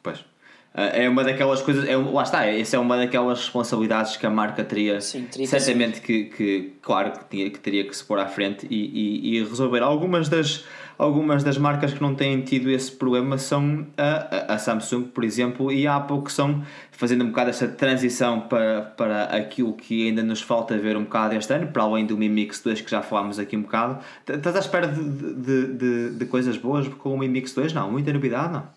Pois. 0.01 0.25
Eh, 0.73 1.03
é 1.03 1.09
uma 1.09 1.23
daquelas 1.23 1.61
coisas, 1.61 1.87
é, 1.87 1.95
lá 1.95 2.23
está, 2.23 2.47
essa 2.47 2.77
é 2.77 2.79
uma 2.79 2.97
daquelas 2.97 3.37
responsabilidades 3.37 4.17
que 4.17 4.25
a 4.25 4.29
marca 4.31 4.63
teria, 4.63 4.99
Sim, 5.01 5.25
teria 5.25 5.45
certamente 5.45 6.01
que, 6.01 6.25
que, 6.25 6.73
claro, 6.81 7.11
que, 7.11 7.25
tinha, 7.29 7.51
que 7.51 7.59
teria 7.59 7.87
que 7.87 7.95
se 7.95 8.03
pôr 8.03 8.17
à 8.17 8.27
frente 8.27 8.65
e, 8.67 8.75
e, 8.75 9.37
e, 9.37 9.43
resolver. 9.43 9.83
Algumas 9.83 10.29
das, 10.29 10.65
algumas 10.97 11.43
das 11.43 11.57
marcas 11.57 11.93
que 11.93 12.01
não 12.01 12.15
têm 12.15 12.41
tido 12.41 12.69
esse 12.71 12.91
problema 12.91 13.37
são 13.37 13.85
a, 13.97 14.53
a 14.53 14.57
Samsung, 14.57 15.03
por 15.03 15.23
exemplo, 15.23 15.71
e 15.71 15.85
a 15.85 15.97
Apple, 15.97 16.21
que 16.23 16.31
são 16.31 16.63
fazendo 16.91 17.23
um 17.23 17.27
bocado 17.27 17.49
essa 17.49 17.67
transição 17.67 18.41
para, 18.41 18.81
para 18.81 19.23
aquilo 19.25 19.73
que 19.73 20.07
ainda 20.07 20.23
nos 20.23 20.41
falta 20.41 20.77
ver 20.77 20.97
um 20.97 21.03
bocado 21.03 21.35
este 21.35 21.53
ano, 21.53 21.67
para 21.67 21.83
além 21.83 22.05
do 22.05 22.17
Mi 22.17 22.27
Mix 22.27 22.61
2 22.61 22.81
que 22.81 22.89
já 22.89 23.01
falámos 23.01 23.37
aqui 23.37 23.55
um 23.55 23.61
bocado. 23.61 24.03
Estás 24.27 24.55
à 24.55 24.59
espera 24.59 24.87
de, 24.87 25.33
de, 25.33 25.73
de, 25.73 26.09
de 26.11 26.25
coisas 26.25 26.57
boas 26.57 26.87
com 26.87 27.13
o 27.13 27.17
Mi 27.17 27.27
Mix 27.27 27.53
2? 27.53 27.73
Não, 27.73 27.91
muita 27.91 28.11
novidade, 28.11 28.53
não? 28.53 28.67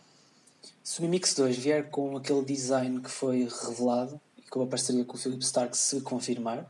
Se 0.83 0.99
o 0.99 1.03
Mi 1.03 1.09
Mix 1.09 1.35
2 1.35 1.57
vier 1.57 1.89
com 1.89 2.17
aquele 2.17 2.45
design 2.45 3.01
que 3.01 3.11
foi 3.11 3.49
revelado 3.67 4.21
e 4.39 4.49
com 4.49 4.63
a 4.63 4.67
parceria 4.67 5.05
com 5.05 5.17
o 5.17 5.19
Philip 5.19 5.43
Stark 5.43 5.77
se 5.77 6.01
confirmar, 6.03 6.67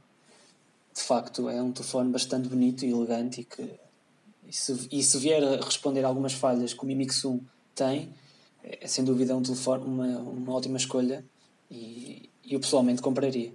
de 0.94 1.02
facto 1.02 1.48
é 1.48 1.62
um 1.62 1.72
telefone 1.72 2.10
bastante 2.10 2.48
bonito 2.48 2.84
e 2.84 2.90
elegante 2.90 3.40
e 3.40 3.44
que 3.44 3.70
e 4.50 4.52
se, 4.52 4.88
e 4.90 5.02
se 5.02 5.18
vier 5.18 5.42
a 5.42 5.64
responder 5.64 6.04
algumas 6.04 6.32
falhas 6.32 6.74
que 6.74 6.82
o 6.82 6.86
Mi 6.86 6.94
Mix 6.94 7.24
1 7.24 7.40
tem, 7.74 8.12
é 8.62 8.86
sem 8.86 9.04
dúvida 9.04 9.34
um 9.36 9.42
telefone, 9.42 9.84
uma, 9.84 10.06
uma 10.18 10.52
ótima 10.52 10.76
escolha 10.76 11.24
e, 11.70 12.28
e 12.44 12.54
eu 12.54 12.60
pessoalmente 12.60 13.00
compraria. 13.00 13.52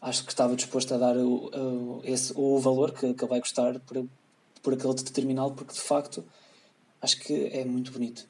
Acho 0.00 0.24
que 0.24 0.30
estava 0.30 0.54
disposto 0.54 0.94
a 0.94 0.98
dar 0.98 1.16
o, 1.16 1.48
o, 1.48 2.00
esse, 2.04 2.32
o 2.36 2.58
valor 2.60 2.92
que, 2.92 3.12
que 3.14 3.26
vai 3.26 3.40
custar 3.40 3.80
por, 3.80 4.06
por 4.62 4.74
aquele 4.74 4.94
terminal, 4.94 5.50
porque 5.52 5.72
de 5.72 5.80
facto 5.80 6.24
acho 7.00 7.18
que 7.18 7.46
é 7.46 7.64
muito 7.64 7.90
bonito 7.90 8.28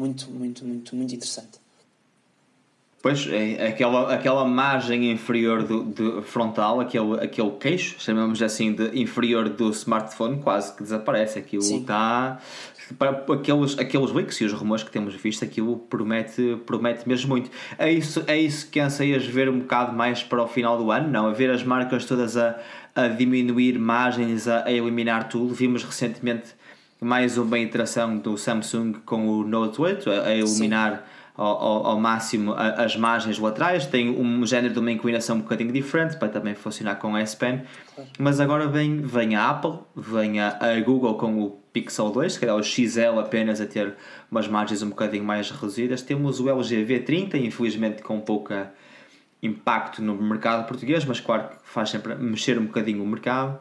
muito, 0.00 0.30
muito, 0.30 0.64
muito, 0.64 0.96
muito 0.96 1.14
interessante. 1.14 1.58
Pois, 3.02 3.26
é, 3.30 3.66
aquela, 3.66 4.12
aquela 4.12 4.44
margem 4.44 5.10
inferior 5.10 5.62
do, 5.62 5.84
do, 5.84 6.22
frontal, 6.22 6.80
aquele, 6.80 7.14
aquele 7.14 7.50
queixo, 7.52 7.96
chamamos 7.98 8.42
assim 8.42 8.74
de 8.74 9.00
inferior 9.00 9.48
do 9.48 9.70
smartphone, 9.70 10.38
quase 10.42 10.76
que 10.76 10.82
desaparece. 10.82 11.38
Aquilo 11.38 11.62
está. 11.62 12.38
Para 12.98 13.24
aqueles, 13.32 13.78
aqueles 13.78 14.12
leaks 14.12 14.38
e 14.42 14.44
os 14.44 14.52
rumores 14.52 14.84
que 14.84 14.90
temos 14.90 15.14
visto, 15.14 15.42
aquilo 15.42 15.78
promete, 15.78 16.60
promete 16.66 17.08
mesmo 17.08 17.30
muito. 17.30 17.50
É 17.78 17.90
isso, 17.90 18.22
é 18.26 18.36
isso 18.36 18.68
que 18.68 18.78
anseias 18.78 19.24
ver 19.24 19.48
um 19.48 19.60
bocado 19.60 19.96
mais 19.96 20.22
para 20.22 20.42
o 20.42 20.46
final 20.46 20.76
do 20.76 20.90
ano? 20.90 21.08
Não, 21.08 21.26
a 21.26 21.32
ver 21.32 21.50
as 21.50 21.62
marcas 21.62 22.04
todas 22.04 22.36
a, 22.36 22.58
a 22.94 23.08
diminuir 23.08 23.78
margens, 23.78 24.46
a, 24.46 24.64
a 24.66 24.72
eliminar 24.72 25.30
tudo. 25.30 25.54
Vimos 25.54 25.84
recentemente 25.84 26.50
mais 27.00 27.38
uma 27.38 27.58
interação 27.58 28.18
do 28.18 28.36
Samsung 28.36 28.92
com 29.06 29.26
o 29.26 29.42
Note 29.42 29.80
8 29.80 30.10
a, 30.10 30.26
a 30.26 30.34
iluminar 30.34 31.06
ao, 31.42 31.86
ao, 31.86 32.00
máximo 32.00 32.54
as 32.54 32.96
margens 32.96 33.38
laterais. 33.38 33.86
Tem 33.86 34.10
um 34.10 34.44
género 34.44 34.74
de 34.74 34.78
uma 34.78 34.92
inclinação 34.92 35.36
um 35.36 35.40
bocadinho 35.40 35.72
diferente 35.72 36.16
para 36.16 36.28
também 36.28 36.54
funcionar 36.54 36.96
com 36.96 37.14
a 37.14 37.20
S 37.20 37.36
Pen. 37.36 37.62
Mas 38.18 38.40
agora 38.40 38.66
vem, 38.68 39.00
vem 39.00 39.34
a 39.34 39.48
Apple, 39.48 39.78
vem 39.96 40.38
a, 40.38 40.58
a 40.60 40.80
Google 40.80 41.14
com 41.14 41.40
o 41.40 41.50
Pixel 41.72 42.10
2, 42.10 42.36
que 42.36 42.44
é 42.44 42.52
o 42.52 42.62
XL 42.62 43.18
apenas 43.18 43.60
a 43.60 43.66
ter 43.66 43.94
umas 44.30 44.46
margens 44.46 44.82
um 44.82 44.90
bocadinho 44.90 45.24
mais 45.24 45.50
reduzidas. 45.50 46.02
Temos 46.02 46.40
o 46.40 46.50
LG 46.50 46.84
V30, 46.84 47.34
infelizmente 47.36 48.02
com 48.02 48.20
pouca 48.20 48.72
impacto 49.42 50.02
no 50.02 50.14
mercado 50.20 50.66
português, 50.66 51.06
mas 51.06 51.20
claro 51.20 51.48
que 51.48 51.56
faz 51.64 51.88
sempre 51.88 52.14
mexer 52.16 52.58
um 52.58 52.66
bocadinho 52.66 53.02
o 53.02 53.06
mercado 53.06 53.58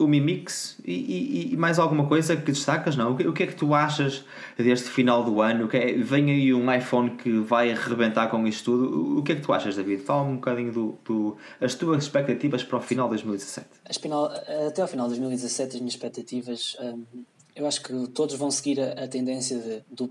o 0.00 0.08
Mimix 0.08 0.78
e, 0.82 0.92
e, 0.92 1.52
e, 1.52 1.56
mais 1.58 1.78
alguma 1.78 2.06
coisa 2.06 2.34
que 2.34 2.50
destacas, 2.50 2.96
não? 2.96 3.12
O 3.12 3.32
que, 3.34 3.42
é 3.42 3.46
que 3.46 3.54
tu 3.54 3.74
achas 3.74 4.24
deste 4.56 4.88
final 4.88 5.22
do 5.22 5.42
ano? 5.42 5.68
Que 5.68 5.76
é, 5.76 5.92
vem 5.92 6.30
aí 6.30 6.54
um 6.54 6.72
iPhone 6.72 7.10
que 7.10 7.38
vai 7.38 7.70
arrebentar 7.70 8.28
com 8.28 8.46
isto 8.46 8.64
tudo. 8.64 9.18
O 9.18 9.22
que 9.22 9.32
é 9.32 9.34
que 9.34 9.42
tu 9.42 9.52
achas, 9.52 9.76
David? 9.76 10.02
Fala-me 10.02 10.32
um 10.32 10.34
bocadinho 10.36 10.72
do, 10.72 10.98
do, 11.04 11.36
as 11.60 11.74
tuas 11.74 12.02
expectativas 12.04 12.64
para 12.64 12.78
o 12.78 12.80
final 12.80 13.08
de 13.08 13.16
2017. 13.16 13.68
Final, 14.00 14.32
até 14.66 14.80
ao 14.80 14.88
final 14.88 15.06
de 15.06 15.20
2017, 15.20 15.76
as 15.76 15.80
minhas 15.80 15.94
expectativas, 15.94 16.76
hum, 16.80 17.04
eu 17.54 17.66
acho 17.66 17.82
que 17.82 18.08
todos 18.08 18.34
vão 18.36 18.50
seguir 18.50 18.80
a, 18.80 19.04
a 19.04 19.06
tendência 19.08 19.58
de, 19.58 19.82
de 20.06 20.10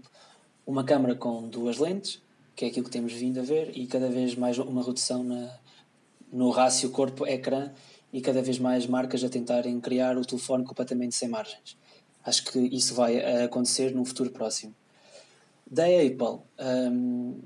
uma 0.68 0.84
câmera 0.84 1.16
com 1.16 1.50
duas 1.50 1.80
lentes, 1.80 2.22
que 2.56 2.64
é 2.64 2.68
aquilo 2.68 2.86
que 2.86 2.92
temos 2.92 3.12
vindo 3.14 3.40
a 3.40 3.44
ver, 3.44 3.72
e 3.74 3.88
cada 3.88 4.08
vez 4.08 4.36
mais 4.36 4.60
uma 4.60 4.84
redução 4.84 5.24
na, 5.24 5.50
no 6.32 6.52
rácio 6.52 6.92
corpo-ecrã 6.92 7.72
e 8.12 8.22
cada 8.22 8.42
vez 8.42 8.60
mais 8.60 8.86
marcas 8.88 9.24
a 9.24 9.30
tentarem 9.30 9.80
criar 9.80 10.18
o 10.18 10.26
telefone 10.26 10.64
completamente 10.64 11.16
sem 11.16 11.30
margens. 11.30 11.78
Acho 12.26 12.46
que 12.46 12.60
isso 12.60 12.94
vai 12.94 13.44
acontecer 13.44 13.94
num 13.94 14.04
futuro 14.04 14.30
próximo. 14.32 14.76
Da 15.70 15.86
Apple, 15.86 16.42
hum, 16.60 17.40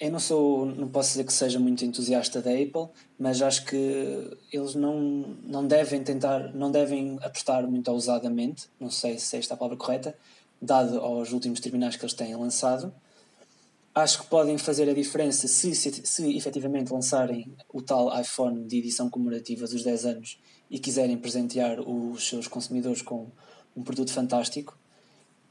eu 0.00 0.10
não 0.10 0.18
sou, 0.18 0.66
não 0.66 0.88
posso 0.88 1.10
dizer 1.10 1.24
que 1.24 1.32
seja 1.32 1.58
muito 1.58 1.84
entusiasta 1.84 2.42
da 2.42 2.50
Apple, 2.50 2.88
mas 3.18 3.40
acho 3.40 3.64
que 3.64 4.36
eles 4.52 4.74
não, 4.74 5.00
não 5.42 5.66
devem 5.66 6.02
tentar, 6.02 6.52
não 6.54 6.70
devem 6.70 7.18
apostar 7.22 7.66
muito 7.66 7.90
ousadamente, 7.90 8.68
não 8.78 8.90
sei 8.90 9.18
se 9.18 9.36
esta 9.36 9.52
é 9.52 9.54
a 9.54 9.56
palavra 9.56 9.78
correta, 9.78 10.16
dado 10.60 10.98
aos 10.98 11.32
últimos 11.32 11.60
terminais 11.60 11.96
que 11.96 12.04
eles 12.04 12.14
têm 12.14 12.34
lançado. 12.36 12.92
Acho 13.94 14.22
que 14.22 14.26
podem 14.26 14.58
fazer 14.58 14.88
a 14.88 14.94
diferença 14.94 15.46
se, 15.46 15.74
se, 15.74 16.04
se 16.04 16.36
efetivamente 16.36 16.92
lançarem 16.92 17.54
o 17.72 17.80
tal 17.80 18.10
iPhone 18.20 18.64
de 18.66 18.78
edição 18.78 19.08
comemorativa 19.08 19.66
dos 19.66 19.84
10 19.84 20.06
anos 20.06 20.38
e 20.68 20.78
quiserem 20.78 21.16
presentear 21.16 21.80
os 21.80 22.26
seus 22.26 22.48
consumidores 22.48 23.02
com 23.02 23.28
um 23.76 23.82
produto 23.82 24.12
fantástico. 24.12 24.76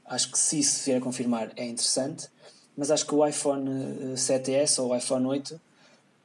Acho 0.05 0.31
que 0.31 0.37
se 0.37 0.59
isso 0.59 0.83
vier 0.83 0.97
a 0.97 1.01
confirmar 1.01 1.53
é 1.55 1.65
interessante 1.65 2.27
mas 2.75 2.91
acho 2.91 3.05
que 3.05 3.15
o 3.15 3.25
iPhone 3.25 3.69
7S 4.15 4.77
eh, 4.77 4.81
ou 4.81 4.91
o 4.91 4.95
iPhone 4.95 5.25
8 5.27 5.59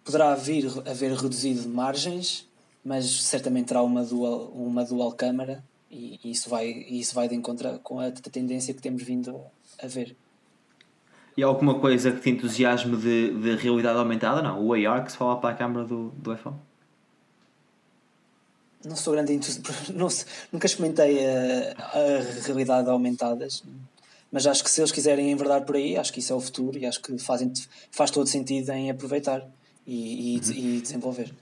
poderá 0.05 0.35
vir 0.35 0.67
a 0.87 0.95
ver 0.95 1.13
reduzido 1.13 1.69
margens, 1.69 2.49
mas 2.83 3.07
certamente 3.23 3.69
terá 3.69 3.83
uma 3.83 4.03
dual, 4.05 4.51
uma 4.55 4.85
dual 4.85 5.13
câmara 5.13 5.63
e, 5.91 6.19
isso 6.25 6.49
vai, 6.49 6.69
isso 6.69 7.15
vai 7.15 7.29
de 7.29 7.35
encontro 7.35 7.79
com 7.81 8.01
a 8.01 8.11
tendência 8.11 8.73
que 8.73 8.81
temos 8.81 9.03
vindo 9.03 9.41
a 9.83 9.87
ver. 9.87 10.17
E 11.39 11.43
alguma 11.45 11.79
coisa 11.79 12.11
que 12.11 12.21
te 12.21 12.31
entusiasme 12.31 12.97
de, 12.97 13.31
de 13.31 13.55
realidade 13.55 13.97
aumentada? 13.97 14.43
Não? 14.43 14.61
O 14.61 14.75
AR 14.75 15.05
que 15.05 15.13
se 15.13 15.17
fala 15.17 15.37
para 15.37 15.51
a 15.51 15.55
câmara 15.55 15.87
do, 15.87 16.09
do 16.09 16.35
iPhone? 16.35 16.57
Não 18.85 18.97
sou 18.97 19.13
grande 19.13 19.35
entusiasta, 19.35 19.73
nunca 20.51 20.67
experimentei 20.67 21.25
a, 21.25 21.77
a 21.95 22.43
realidade 22.45 22.91
aumentadas, 22.91 23.63
mas 24.33 24.49
acho 24.49 24.65
que 24.65 24.71
se 24.71 24.81
eles 24.81 24.91
quiserem 24.91 25.31
enverdar 25.31 25.65
por 25.65 25.77
aí, 25.77 25.97
acho 25.97 26.13
que 26.13 26.19
isso 26.19 26.33
é 26.33 26.35
o 26.35 26.41
futuro 26.41 26.77
e 26.77 26.85
acho 26.85 27.01
que 27.01 27.17
fazem, 27.19 27.53
faz 27.93 28.11
todo 28.11 28.27
sentido 28.27 28.71
em 28.71 28.91
aproveitar 28.91 29.47
e, 29.87 30.35
e, 30.35 30.41
uhum. 30.41 30.53
e 30.57 30.81
desenvolver. 30.81 31.33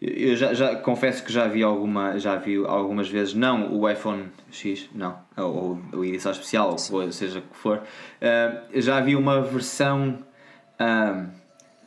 Eu 0.00 0.34
já, 0.34 0.54
já, 0.54 0.76
confesso 0.76 1.22
que 1.22 1.30
já 1.30 1.46
vi 1.46 1.62
alguma 1.62 2.18
já 2.18 2.36
vi 2.36 2.56
algumas 2.56 3.08
vezes 3.08 3.34
não 3.34 3.70
o 3.78 3.88
iPhone 3.88 4.28
X 4.50 4.88
não 4.94 5.18
ou, 5.36 5.78
ou 5.92 6.04
edição 6.04 6.32
especial 6.32 6.70
ou 6.70 7.12
seja 7.12 7.40
o 7.40 7.42
que 7.42 7.56
for. 7.56 7.78
Uh, 7.78 8.80
já 8.80 8.98
vi 9.00 9.14
uma 9.14 9.42
versão 9.42 10.18
uh, 10.80 11.40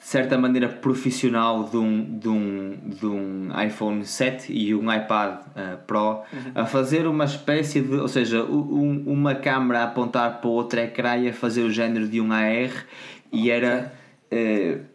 de 0.03 0.09
certa 0.09 0.37
maneira 0.37 0.67
profissional 0.67 1.63
de 1.63 1.77
um, 1.77 2.19
de 2.19 2.27
um, 2.27 2.77
de 2.85 3.05
um 3.05 3.49
iPhone 3.65 4.05
7 4.05 4.51
e 4.51 4.75
um 4.75 4.93
iPad 4.93 5.39
uh, 5.39 5.77
Pro 5.87 5.99
uhum. 6.31 6.51
a 6.53 6.65
fazer 6.65 7.07
uma 7.07 7.23
espécie 7.23 7.81
de, 7.81 7.95
ou 7.95 8.09
seja, 8.09 8.43
um, 8.43 9.05
uma 9.07 9.33
câmera 9.33 9.79
a 9.79 9.83
apontar 9.85 10.41
para 10.41 10.49
outro 10.49 10.79
ecrã 10.79 11.17
e 11.17 11.29
a 11.29 11.33
fazer 11.33 11.63
o 11.63 11.71
género 11.71 12.07
de 12.07 12.19
um 12.19 12.33
AR 12.33 12.85
e 13.31 13.49
era 13.49 13.93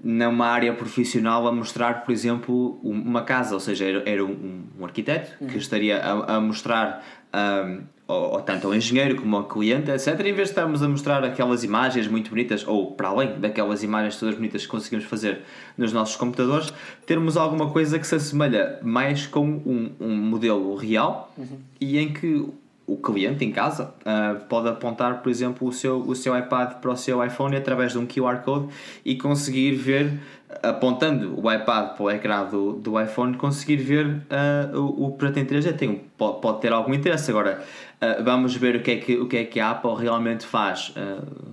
numa 0.02 0.46
área 0.46 0.72
profissional 0.72 1.46
a 1.46 1.52
mostrar, 1.52 2.04
por 2.04 2.12
exemplo, 2.12 2.78
uma 2.82 3.22
casa, 3.22 3.54
ou 3.54 3.60
seja, 3.60 3.84
era, 3.84 4.02
era 4.08 4.24
um, 4.24 4.64
um 4.78 4.84
arquiteto 4.84 5.32
uhum. 5.40 5.48
que 5.48 5.58
estaria 5.58 5.98
a, 5.98 6.36
a 6.36 6.40
mostrar 6.40 7.04
um, 7.34 7.82
ou, 8.06 8.32
ou, 8.32 8.40
tanto 8.40 8.66
ao 8.66 8.74
engenheiro 8.74 9.16
como 9.16 9.36
ao 9.36 9.44
cliente, 9.44 9.90
etc. 9.90 10.18
Em 10.20 10.32
vez 10.32 10.36
de 10.36 10.42
estarmos 10.42 10.82
a 10.82 10.88
mostrar 10.88 11.22
aquelas 11.22 11.62
imagens 11.62 12.08
muito 12.08 12.30
bonitas, 12.30 12.66
ou 12.66 12.92
para 12.92 13.08
além 13.08 13.38
daquelas 13.38 13.82
imagens 13.82 14.16
todas 14.16 14.34
bonitas 14.34 14.62
que 14.62 14.68
conseguimos 14.68 15.04
fazer 15.04 15.42
nos 15.76 15.92
nossos 15.92 16.16
computadores, 16.16 16.72
termos 17.04 17.36
alguma 17.36 17.70
coisa 17.70 17.98
que 17.98 18.06
se 18.06 18.14
assemelha 18.14 18.78
mais 18.82 19.26
com 19.26 19.46
um, 19.46 19.90
um 20.00 20.16
modelo 20.16 20.74
real 20.74 21.32
uhum. 21.36 21.58
e 21.78 21.98
em 21.98 22.12
que 22.12 22.46
o 22.88 22.96
cliente 22.96 23.44
em 23.44 23.52
casa 23.52 23.92
uh, 24.00 24.40
pode 24.46 24.66
apontar, 24.66 25.20
por 25.22 25.28
exemplo, 25.28 25.68
o 25.68 25.72
seu, 25.72 26.00
o 26.00 26.16
seu 26.16 26.36
iPad 26.36 26.80
para 26.80 26.90
o 26.90 26.96
seu 26.96 27.22
iPhone 27.22 27.54
através 27.54 27.92
de 27.92 27.98
um 27.98 28.06
QR 28.06 28.38
Code 28.38 28.68
e 29.04 29.14
conseguir 29.14 29.72
ver, 29.72 30.18
apontando 30.62 31.38
o 31.38 31.52
iPad 31.52 31.94
para 31.94 32.02
o 32.02 32.10
ecrã 32.10 32.44
do, 32.46 32.72
do 32.72 32.98
iPhone, 32.98 33.36
conseguir 33.36 33.76
ver 33.76 34.06
uh, 34.06 34.80
o, 34.80 35.08
o 35.08 35.12
projeto 35.12 35.36
em 35.36 35.44
3D. 35.44 35.76
Tem, 35.76 36.02
pode, 36.16 36.40
pode 36.40 36.62
ter 36.62 36.72
algum 36.72 36.94
interesse. 36.94 37.30
Agora, 37.30 37.62
uh, 38.00 38.24
vamos 38.24 38.56
ver 38.56 38.76
o 38.76 38.82
que, 38.82 38.90
é 38.92 38.96
que, 38.96 39.18
o 39.18 39.28
que 39.28 39.36
é 39.36 39.44
que 39.44 39.60
a 39.60 39.72
Apple 39.72 39.94
realmente 39.94 40.46
faz, 40.46 40.94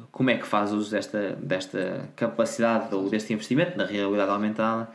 como 0.09 0.29
é 0.29 0.37
que 0.37 0.47
faz 0.47 0.71
uso 0.71 0.89
desta, 0.89 1.37
desta 1.41 2.07
capacidade 2.15 2.95
ou 2.95 3.09
deste 3.09 3.33
investimento 3.33 3.77
na 3.77 3.83
realidade 3.83 4.31
aumentada 4.31 4.87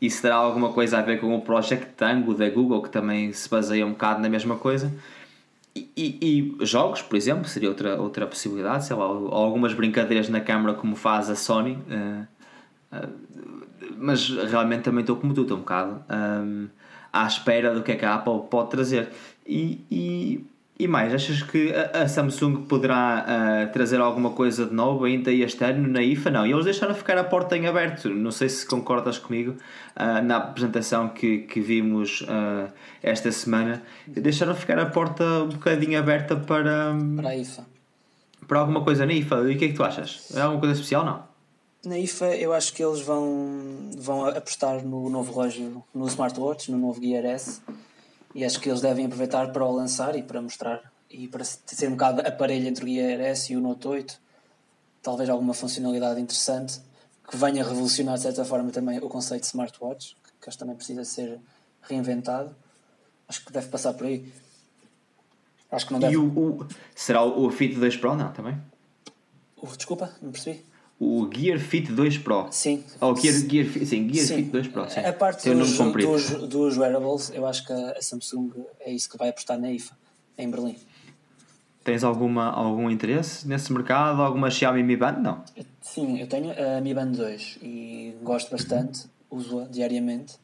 e 0.00 0.08
se 0.08 0.22
terá 0.22 0.36
alguma 0.36 0.72
coisa 0.72 0.98
a 0.98 1.02
ver 1.02 1.18
com 1.20 1.34
o 1.34 1.40
Project 1.40 1.86
Tango 1.96 2.34
da 2.34 2.48
Google, 2.48 2.82
que 2.82 2.90
também 2.90 3.32
se 3.32 3.50
baseia 3.50 3.84
um 3.84 3.90
bocado 3.90 4.20
na 4.20 4.28
mesma 4.28 4.54
coisa. 4.54 4.92
E, 5.96 6.56
e, 6.60 6.66
jogos, 6.66 7.02
por 7.02 7.16
exemplo, 7.16 7.44
seria 7.46 7.68
outra, 7.68 8.00
outra 8.00 8.26
possibilidade, 8.26 8.86
sei 8.86 8.96
lá, 8.96 9.04
algumas 9.04 9.74
brincadeiras 9.74 10.28
na 10.28 10.40
câmara 10.40 10.74
como 10.74 10.96
faz 10.96 11.28
a 11.30 11.36
Sony, 11.36 11.72
uh, 11.72 12.26
uh, 12.96 13.08
mas 13.96 14.28
realmente 14.28 14.82
também 14.82 15.00
estou 15.00 15.16
como 15.16 15.34
tu, 15.34 15.42
estou 15.42 15.56
um 15.56 15.60
bocado 15.60 16.02
um, 16.10 16.68
à 17.12 17.26
espera 17.26 17.74
do 17.74 17.82
que 17.82 17.92
é 17.92 17.96
que 17.96 18.04
a 18.04 18.14
Apple 18.14 18.42
pode 18.50 18.70
trazer. 18.70 19.10
E, 19.46 19.84
e 19.90 20.46
e 20.78 20.86
mais, 20.86 21.12
achas 21.12 21.42
que 21.42 21.72
a, 21.72 22.06
Samsung 22.06 22.62
poderá 22.68 23.26
uh, 23.26 23.72
trazer 23.72 24.00
alguma 24.00 24.30
coisa 24.30 24.64
de 24.64 24.72
novo 24.72 25.06
ainda 25.06 25.32
este 25.32 25.64
ano 25.64 25.88
na 25.88 26.00
IFA? 26.00 26.30
Não, 26.30 26.46
e 26.46 26.52
eles 26.52 26.64
deixaram 26.64 26.94
ficar 26.94 27.18
a 27.18 27.24
porta 27.24 27.56
em 27.56 27.66
aberto. 27.66 28.08
Não 28.08 28.30
sei 28.30 28.48
se 28.48 28.64
concordas 28.64 29.18
comigo 29.18 29.56
uh, 29.96 30.22
na 30.22 30.36
apresentação 30.36 31.08
que, 31.08 31.38
que 31.38 31.60
vimos 31.60 32.20
uh, 32.20 32.70
esta 33.02 33.32
semana. 33.32 33.82
Deixaram 34.06 34.54
ficar 34.54 34.78
a 34.78 34.86
porta 34.86 35.24
um 35.24 35.48
bocadinho 35.48 35.98
aberta 35.98 36.36
para. 36.36 36.96
Para 37.16 37.30
a 37.30 37.36
IFA. 37.36 37.66
Para 38.46 38.60
alguma 38.60 38.84
coisa 38.84 39.04
na 39.04 39.12
IFA. 39.12 39.50
E 39.50 39.56
o 39.56 39.58
que 39.58 39.64
é 39.64 39.68
que 39.68 39.74
tu 39.74 39.82
achas? 39.82 40.30
É 40.32 40.42
alguma 40.42 40.60
coisa 40.60 40.74
especial? 40.74 41.04
Não? 41.04 41.24
Na 41.84 41.98
IFA, 41.98 42.36
eu 42.36 42.52
acho 42.52 42.72
que 42.72 42.84
eles 42.84 43.00
vão, 43.00 43.90
vão 43.96 44.26
apostar 44.26 44.84
no 44.84 45.10
novo 45.10 45.32
relógio, 45.32 45.82
no 45.92 46.06
smartwatch, 46.06 46.70
no 46.70 46.78
novo 46.78 47.00
Gear 47.02 47.24
S 47.24 47.60
e 48.38 48.44
acho 48.44 48.60
que 48.60 48.68
eles 48.68 48.80
devem 48.80 49.06
aproveitar 49.06 49.50
para 49.52 49.64
o 49.64 49.72
lançar 49.72 50.14
e 50.16 50.22
para 50.22 50.40
mostrar 50.40 50.80
e 51.10 51.26
para 51.26 51.42
ser 51.44 51.88
um 51.88 51.92
bocado 51.92 52.20
aparelho 52.20 52.68
entre 52.68 52.84
o 52.84 52.88
Gear 52.88 53.20
S 53.20 53.52
e 53.52 53.56
o 53.56 53.60
Note 53.60 53.88
8 53.88 54.20
talvez 55.02 55.28
alguma 55.28 55.54
funcionalidade 55.54 56.20
interessante 56.20 56.80
que 57.28 57.36
venha 57.36 57.64
revolucionar 57.64 58.14
de 58.14 58.22
certa 58.22 58.44
forma 58.44 58.70
também 58.70 58.98
o 58.98 59.08
conceito 59.08 59.42
de 59.42 59.48
smartwatch 59.48 60.16
que 60.40 60.48
acho 60.48 60.56
que 60.56 60.58
também 60.58 60.76
precisa 60.76 61.04
ser 61.04 61.40
reinventado. 61.82 62.54
Acho 63.26 63.44
que 63.44 63.52
deve 63.52 63.66
passar 63.68 63.92
por 63.94 64.06
aí. 64.06 64.32
Acho 65.70 65.86
que 65.86 65.92
não 65.92 66.00
deve... 66.00 66.14
e 66.14 66.16
o, 66.16 66.26
o 66.26 66.68
será 66.94 67.24
o 67.24 67.50
Fit 67.50 67.74
2 67.74 67.96
Pro 67.96 68.14
não 68.14 68.32
também? 68.32 68.56
O, 69.56 69.66
desculpa, 69.66 70.14
não 70.22 70.30
percebi 70.30 70.64
o 71.00 71.28
Gear 71.32 71.58
Fit 71.58 71.92
2 71.92 72.18
Pro. 72.18 72.48
Sim. 72.50 72.82
Oh, 73.00 73.14
Gear, 73.14 73.34
Gear, 73.34 73.66
sim, 73.86 74.12
Gear 74.12 74.26
sim. 74.26 74.36
Fit 74.36 74.50
2 74.50 74.68
Pro. 74.68 74.90
Sim. 74.90 75.00
A 75.00 75.12
parte 75.12 75.48
dos, 75.50 75.78
dos, 75.78 76.30
dos, 76.48 76.76
wearables, 76.76 77.30
eu 77.34 77.46
acho 77.46 77.64
que 77.64 77.72
a 77.72 78.02
Samsung 78.02 78.50
é 78.80 78.92
isso 78.92 79.08
que 79.08 79.16
vai 79.16 79.28
apostar 79.28 79.58
na 79.58 79.70
IFA, 79.70 79.96
em 80.36 80.50
Berlim. 80.50 80.76
Tens 81.84 82.04
alguma, 82.04 82.50
algum 82.50 82.90
interesse 82.90 83.46
nesse 83.46 83.72
mercado? 83.72 84.20
Alguma 84.20 84.50
Xiaomi 84.50 84.82
Mi 84.82 84.96
Band? 84.96 85.20
Não. 85.20 85.42
Sim, 85.80 86.18
eu 86.20 86.26
tenho 86.26 86.50
a 86.52 86.80
Mi 86.80 86.92
Band 86.92 87.12
2 87.12 87.58
e 87.62 88.14
gosto 88.22 88.50
bastante, 88.50 89.06
uso-a 89.30 89.64
diariamente 89.66 90.34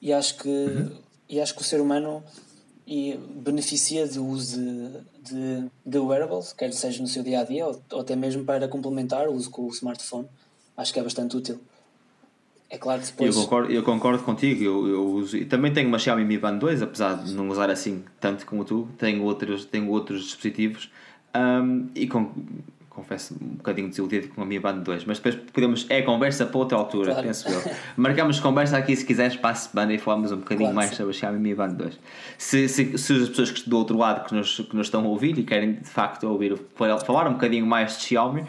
e 0.00 0.12
acho 0.12 0.36
que, 0.38 0.48
uhum. 0.48 0.96
e 1.28 1.40
acho 1.40 1.54
que 1.54 1.60
o 1.60 1.64
ser 1.64 1.80
humano 1.80 2.22
e 2.86 3.18
beneficia 3.34 4.06
do 4.06 4.24
uso 4.24 4.58
de, 4.58 4.90
de, 5.28 5.64
de, 5.84 5.98
wearables, 5.98 6.52
quer 6.52 6.72
seja 6.72 7.00
no 7.00 7.08
seu 7.08 7.22
dia 7.22 7.40
a 7.40 7.44
dia 7.44 7.66
ou, 7.66 7.82
ou, 7.92 8.00
até 8.00 8.16
mesmo 8.16 8.44
para 8.44 8.68
complementar 8.68 9.28
o 9.28 9.32
uso 9.32 9.50
com 9.50 9.62
o 9.62 9.68
smartphone. 9.68 10.28
Acho 10.76 10.92
que 10.92 11.00
é 11.00 11.02
bastante 11.02 11.36
útil. 11.36 11.60
É 12.70 12.76
claro 12.76 13.00
que 13.00 13.06
depois. 13.06 13.34
Eu 13.34 13.42
concordo, 13.42 13.72
eu 13.72 13.82
concordo 13.82 14.22
contigo. 14.22 14.62
Eu, 14.62 14.88
eu 14.88 15.06
uso, 15.06 15.44
também 15.46 15.72
tenho 15.72 15.88
uma 15.88 15.98
Xiaomi 15.98 16.24
Mi 16.24 16.38
Band 16.38 16.58
2, 16.58 16.82
apesar 16.82 17.14
de 17.22 17.32
não 17.34 17.48
usar 17.48 17.70
assim 17.70 18.04
tanto 18.20 18.44
como 18.44 18.64
tu. 18.64 18.88
Tenho 18.98 19.22
outros, 19.24 19.64
tenho 19.64 19.88
outros 19.90 20.24
dispositivos 20.24 20.90
um, 21.34 21.88
e 21.94 22.06
com, 22.06 22.32
confesso, 22.98 23.36
um 23.40 23.56
bocadinho 23.56 23.88
desiludido 23.88 24.28
com 24.28 24.42
a 24.42 24.44
minha 24.44 24.60
banda 24.60 24.80
2, 24.80 25.04
mas 25.04 25.18
depois 25.18 25.36
podemos. 25.52 25.86
É 25.88 26.02
conversa 26.02 26.44
para 26.44 26.58
outra 26.58 26.76
altura, 26.76 27.12
claro. 27.12 27.26
penso 27.26 27.48
eu. 27.48 27.62
Marcamos 27.96 28.40
conversa 28.40 28.76
aqui 28.76 28.96
se 28.96 29.04
quiseres 29.04 29.36
para 29.36 29.50
a 29.50 29.54
semana 29.54 29.94
e 29.94 29.98
falamos 29.98 30.32
um 30.32 30.38
bocadinho 30.38 30.70
claro, 30.70 30.76
mais 30.76 30.96
sobre 30.96 31.14
a 31.14 31.18
Xiaomi 31.18 31.38
Mi 31.38 31.54
Band 31.54 31.68
2. 31.68 31.98
Se, 32.36 32.68
se, 32.68 32.98
se 32.98 33.12
as 33.12 33.28
pessoas 33.28 33.50
que 33.52 33.70
do 33.70 33.78
outro 33.78 33.96
lado 33.96 34.26
que 34.26 34.34
nos, 34.34 34.58
que 34.58 34.76
nos 34.76 34.88
estão 34.88 35.04
a 35.04 35.08
ouvir 35.08 35.38
e 35.38 35.44
querem 35.44 35.74
de 35.74 35.88
facto 35.88 36.24
ouvir 36.24 36.58
falar 37.06 37.28
um 37.28 37.34
bocadinho 37.34 37.66
mais 37.66 37.98
de 37.98 38.04
Xiaomi, 38.04 38.44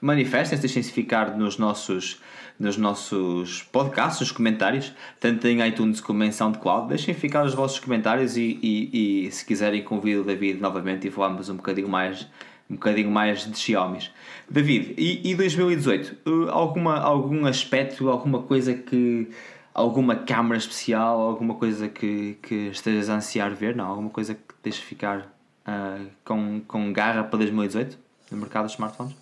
manifestem-se, 0.00 0.60
deixem-se 0.60 0.92
ficar 0.92 1.36
nos 1.36 1.56
nossos 1.58 2.20
nos 2.58 2.76
nossos 2.76 3.62
podcasts, 3.62 4.20
nos 4.20 4.30
comentários, 4.30 4.92
tanto 5.18 5.48
em 5.48 5.66
iTunes 5.66 6.00
como 6.00 6.22
em 6.22 6.30
SoundCloud. 6.30 6.88
Deixem 6.88 7.12
ficar 7.12 7.44
os 7.44 7.54
vossos 7.54 7.80
comentários 7.80 8.36
e, 8.36 8.58
e, 8.62 9.26
e 9.26 9.32
se 9.32 9.44
quiserem 9.44 9.82
convido 9.82 10.20
o 10.20 10.24
David 10.24 10.60
novamente 10.60 11.08
e 11.08 11.10
falamos 11.10 11.48
um 11.48 11.56
bocadinho 11.56 11.88
mais 11.88 12.28
um 12.72 12.74
bocadinho 12.74 13.10
mais 13.10 13.50
de 13.50 13.58
Xiaomi. 13.58 14.10
David, 14.50 14.94
e, 14.96 15.30
e 15.30 15.34
2018? 15.34 16.16
Uh, 16.28 16.50
alguma, 16.50 16.98
algum 16.98 17.46
aspecto, 17.46 18.08
alguma 18.08 18.42
coisa 18.42 18.74
que. 18.74 19.30
alguma 19.74 20.16
câmara 20.16 20.56
especial, 20.56 21.20
alguma 21.20 21.54
coisa 21.54 21.88
que, 21.88 22.38
que 22.42 22.68
estejas 22.68 23.08
a 23.08 23.16
ansiar 23.16 23.54
ver? 23.54 23.76
Não, 23.76 23.86
alguma 23.86 24.10
coisa 24.10 24.34
que 24.34 24.54
deixe 24.62 24.80
ficar 24.80 25.32
uh, 25.66 26.06
com, 26.24 26.62
com 26.66 26.92
garra 26.92 27.24
para 27.24 27.38
2018 27.38 27.98
no 28.30 28.38
mercado 28.38 28.64
dos 28.64 28.72
smartphones? 28.72 29.14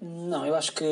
Não, 0.00 0.46
eu 0.46 0.54
acho 0.54 0.72
que 0.72 0.84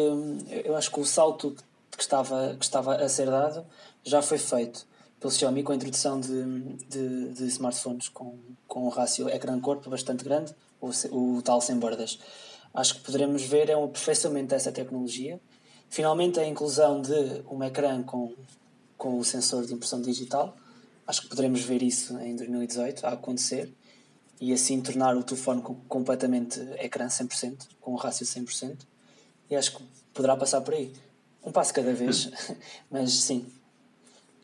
eu 0.65 0.77
acho 0.77 0.91
que 0.91 0.99
o 0.99 1.05
salto 1.05 1.55
que 1.93 2.03
estava, 2.03 2.57
que 2.59 2.65
estava 2.65 2.97
a 2.97 3.09
ser 3.09 3.27
dado 3.27 3.65
já 4.05 4.21
foi 4.21 4.37
feito 4.39 4.85
pelo 5.21 5.33
Xiaomi 5.33 5.63
com 5.63 5.73
a 5.73 5.77
introdução 5.77 6.21
de, 6.21 6.45
de, 6.89 7.29
de 7.33 7.45
smartphones 7.47 8.09
com, 8.09 8.39
com 8.67 8.87
um 8.87 8.89
rácio 8.89 9.29
ecrã-corpo 9.29 9.89
bastante 9.89 10.25
grande, 10.25 10.55
o, 10.81 10.91
o 11.37 11.43
tal 11.43 11.61
sem 11.61 11.79
bordas. 11.79 12.19
Acho 12.75 12.97
que 12.97 13.01
poderemos 13.01 13.43
ver 13.43 13.71
é 13.71 13.77
um 13.77 13.85
aperfeiçoamento 13.85 14.49
dessa 14.49 14.71
tecnologia. 14.71 15.41
Finalmente, 15.89 16.39
a 16.39 16.47
inclusão 16.47 17.01
de 17.01 17.43
um 17.51 17.62
ecrã 17.62 18.03
com, 18.03 18.35
com 18.99 19.19
o 19.19 19.25
sensor 19.25 19.65
de 19.65 19.73
impressão 19.73 20.03
digital. 20.03 20.57
Acho 21.07 21.23
que 21.23 21.29
poderemos 21.29 21.62
ver 21.62 21.83
isso 21.83 22.19
em 22.19 22.37
2018 22.37 23.07
a 23.07 23.12
acontecer 23.12 23.73
e 24.41 24.53
assim 24.53 24.81
tornar 24.83 25.17
o 25.17 25.23
telefone 25.23 25.62
completamente 25.89 26.61
ecrã 26.79 27.07
100%, 27.07 27.69
com 27.81 27.93
um 27.93 27.97
rácio 27.97 28.27
100%. 28.27 28.81
E 29.49 29.57
acho 29.57 29.77
que 29.77 29.83
poderá 30.12 30.37
passar 30.37 30.61
por 30.61 30.75
aí. 30.75 30.93
Um 31.45 31.53
passo 31.53 31.73
cada 31.73 31.95
vez, 31.95 32.31
mas 32.91 33.12
sim. 33.12 33.47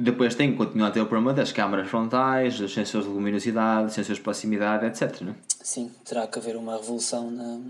Depois 0.02 0.34
tem 0.34 0.50
que 0.50 0.56
continuar 0.56 0.88
a 0.88 0.90
ter 0.90 1.00
o 1.00 1.06
problema 1.06 1.32
das 1.32 1.52
câmaras 1.52 1.88
frontais, 1.88 2.58
dos 2.58 2.74
sensores 2.74 3.06
de 3.06 3.12
luminosidade, 3.12 3.92
sensores 3.92 4.16
de 4.16 4.22
proximidade, 4.22 4.84
etc. 4.84 5.20
Né? 5.22 5.34
Sim, 5.62 5.92
terá 6.04 6.26
que 6.26 6.40
haver 6.40 6.56
uma 6.56 6.76
revolução 6.76 7.30
na, 7.30 7.60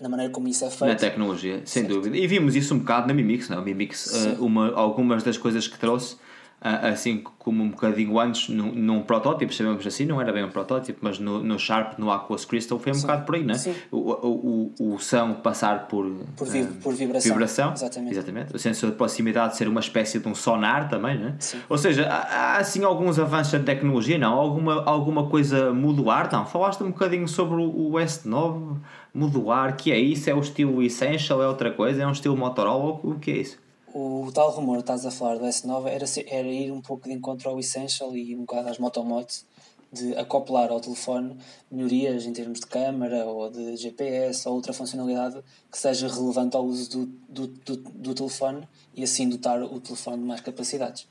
na 0.00 0.08
maneira 0.08 0.32
como 0.32 0.48
isso 0.48 0.64
é 0.64 0.70
feito. 0.70 0.90
Na 0.90 0.96
tecnologia, 0.96 1.62
sem 1.64 1.82
certo. 1.84 1.94
dúvida. 1.94 2.16
E 2.16 2.26
vimos 2.26 2.56
isso 2.56 2.74
um 2.74 2.80
bocado 2.80 3.06
na 3.06 3.14
Mimix, 3.14 3.48
não? 3.48 3.60
É? 3.60 3.64
Mimix, 3.64 4.06
uh, 4.06 4.44
uma, 4.44 4.72
algumas 4.72 5.22
das 5.22 5.38
coisas 5.38 5.68
que 5.68 5.78
trouxe 5.78 6.16
assim 6.60 7.22
como 7.38 7.64
um 7.64 7.70
bocadinho 7.70 8.18
antes 8.20 8.50
num, 8.50 8.70
num 8.72 9.02
protótipo, 9.02 9.52
sabemos 9.52 9.86
assim, 9.86 10.04
não 10.04 10.20
era 10.20 10.30
bem 10.30 10.44
um 10.44 10.50
protótipo, 10.50 10.98
mas 11.00 11.18
no, 11.18 11.42
no 11.42 11.58
Sharp, 11.58 11.98
no 11.98 12.10
Aquos 12.10 12.44
Crystal 12.44 12.78
foi 12.78 12.92
um 12.92 12.94
Sim. 12.94 13.00
bocado 13.02 13.24
por 13.24 13.34
aí, 13.34 13.42
né? 13.42 13.54
O, 13.90 13.96
o, 13.96 14.72
o, 14.78 14.94
o 14.94 14.98
som 14.98 15.32
passar 15.32 15.88
por, 15.88 16.04
por, 16.36 16.46
vi, 16.46 16.60
uh, 16.60 16.66
por 16.82 16.94
vibração. 16.94 17.32
vibração. 17.32 17.72
Exatamente. 17.72 18.12
Exatamente. 18.12 18.54
O 18.56 18.58
sensor 18.58 18.90
de 18.90 18.96
proximidade 18.96 19.56
ser 19.56 19.68
uma 19.68 19.80
espécie 19.80 20.18
de 20.18 20.28
um 20.28 20.34
sonar 20.34 20.90
também, 20.90 21.18
né? 21.18 21.36
Ou 21.66 21.78
seja, 21.78 22.06
há, 22.06 22.16
há 22.16 22.56
assim 22.58 22.84
alguns 22.84 23.18
avanços 23.18 23.52
da 23.52 23.60
tecnologia, 23.60 24.18
não? 24.18 24.34
Alguma, 24.34 24.84
alguma 24.84 25.26
coisa 25.28 25.72
modular, 25.72 26.28
não? 26.30 26.44
Falaste 26.44 26.82
um 26.82 26.90
bocadinho 26.90 27.26
sobre 27.26 27.56
o, 27.56 27.90
o 27.90 27.92
S9 27.92 28.76
modular, 29.14 29.76
que 29.76 29.90
é 29.90 29.98
isso? 29.98 30.28
É 30.28 30.34
o 30.34 30.40
estilo 30.40 30.82
Essential, 30.82 31.42
é 31.42 31.48
outra 31.48 31.70
coisa? 31.70 32.02
É 32.02 32.06
um 32.06 32.12
estilo 32.12 32.36
Motorola? 32.36 33.00
O 33.02 33.18
que 33.18 33.30
é 33.30 33.36
isso? 33.38 33.69
O 33.92 34.30
tal 34.32 34.50
rumor 34.50 34.76
que 34.76 34.82
estás 34.82 35.04
a 35.04 35.10
falar 35.10 35.36
do 35.36 35.44
S9 35.44 35.86
era, 35.86 36.04
era 36.26 36.48
ir 36.48 36.70
um 36.70 36.80
pouco 36.80 37.08
de 37.08 37.14
encontro 37.14 37.50
ao 37.50 37.58
Essential 37.58 38.16
e 38.16 38.34
um 38.36 38.40
bocado 38.40 38.68
às 38.68 38.78
motomods 38.78 39.44
de 39.92 40.14
acoplar 40.16 40.70
ao 40.70 40.80
telefone 40.80 41.36
melhorias 41.70 42.24
em 42.24 42.32
termos 42.32 42.60
de 42.60 42.66
câmara 42.66 43.26
ou 43.26 43.50
de 43.50 43.76
GPS 43.76 44.48
ou 44.48 44.54
outra 44.54 44.72
funcionalidade 44.72 45.42
que 45.70 45.76
seja 45.76 46.06
relevante 46.06 46.56
ao 46.56 46.64
uso 46.64 46.90
do, 46.90 47.06
do, 47.28 47.46
do, 47.48 47.76
do 47.76 48.14
telefone 48.14 48.68
e 48.94 49.02
assim 49.02 49.28
dotar 49.28 49.60
o 49.62 49.80
telefone 49.80 50.18
de 50.18 50.24
mais 50.24 50.40
capacidades. 50.40 51.08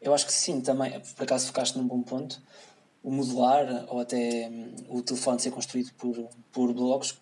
Eu 0.00 0.12
acho 0.12 0.26
que 0.26 0.32
sim, 0.32 0.60
também, 0.60 1.00
por 1.16 1.24
acaso 1.24 1.46
focaste 1.46 1.78
num 1.78 1.86
bom 1.86 2.02
ponto, 2.02 2.40
o 3.02 3.10
modular 3.10 3.86
ou 3.88 4.00
até 4.00 4.48
hum, 4.48 4.74
o 4.90 5.02
telefone 5.02 5.40
ser 5.40 5.50
construído 5.50 5.92
por, 5.94 6.28
por 6.52 6.72
blocos, 6.74 7.18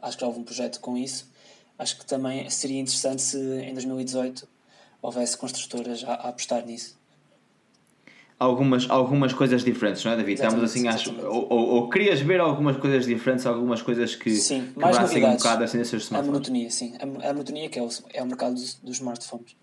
acho 0.00 0.16
que 0.16 0.24
houve 0.24 0.38
um 0.38 0.44
projeto 0.44 0.80
com 0.80 0.96
isso, 0.96 1.28
acho 1.78 1.98
que 1.98 2.06
também 2.06 2.48
seria 2.50 2.80
interessante 2.80 3.22
se 3.22 3.38
em 3.38 3.72
2018 3.72 4.48
houvesse 5.02 5.36
construtoras 5.36 6.02
a, 6.04 6.14
a 6.14 6.28
apostar 6.28 6.64
nisso. 6.64 6.96
Algumas, 8.38 8.90
algumas 8.90 9.32
coisas 9.32 9.64
diferentes, 9.64 10.04
não 10.04 10.12
é, 10.12 10.16
David? 10.16 10.34
Estamos 10.34 10.62
assim, 10.62 10.86
acho, 10.88 11.10
ou, 11.22 11.46
ou, 11.50 11.68
ou, 11.68 11.88
querias 11.88 12.20
ver 12.20 12.38
algumas 12.38 12.76
coisas 12.76 13.06
diferentes, 13.06 13.46
algumas 13.46 13.80
coisas 13.80 14.14
que 14.14 14.30
sim, 14.30 14.72
quebrassem 14.74 15.24
um 15.24 15.36
bocado 15.36 15.64
assim 15.64 15.78
nesses 15.78 16.12
A 16.12 16.22
monotonia, 16.22 16.70
sim. 16.70 16.94
A, 16.98 17.30
a 17.30 17.32
monotonia 17.32 17.70
que 17.70 17.78
é 17.78 17.82
o, 17.82 17.88
é 18.12 18.22
o 18.22 18.26
mercado 18.26 18.52
dos, 18.52 18.74
dos 18.74 18.96
smartphones. 18.96 19.56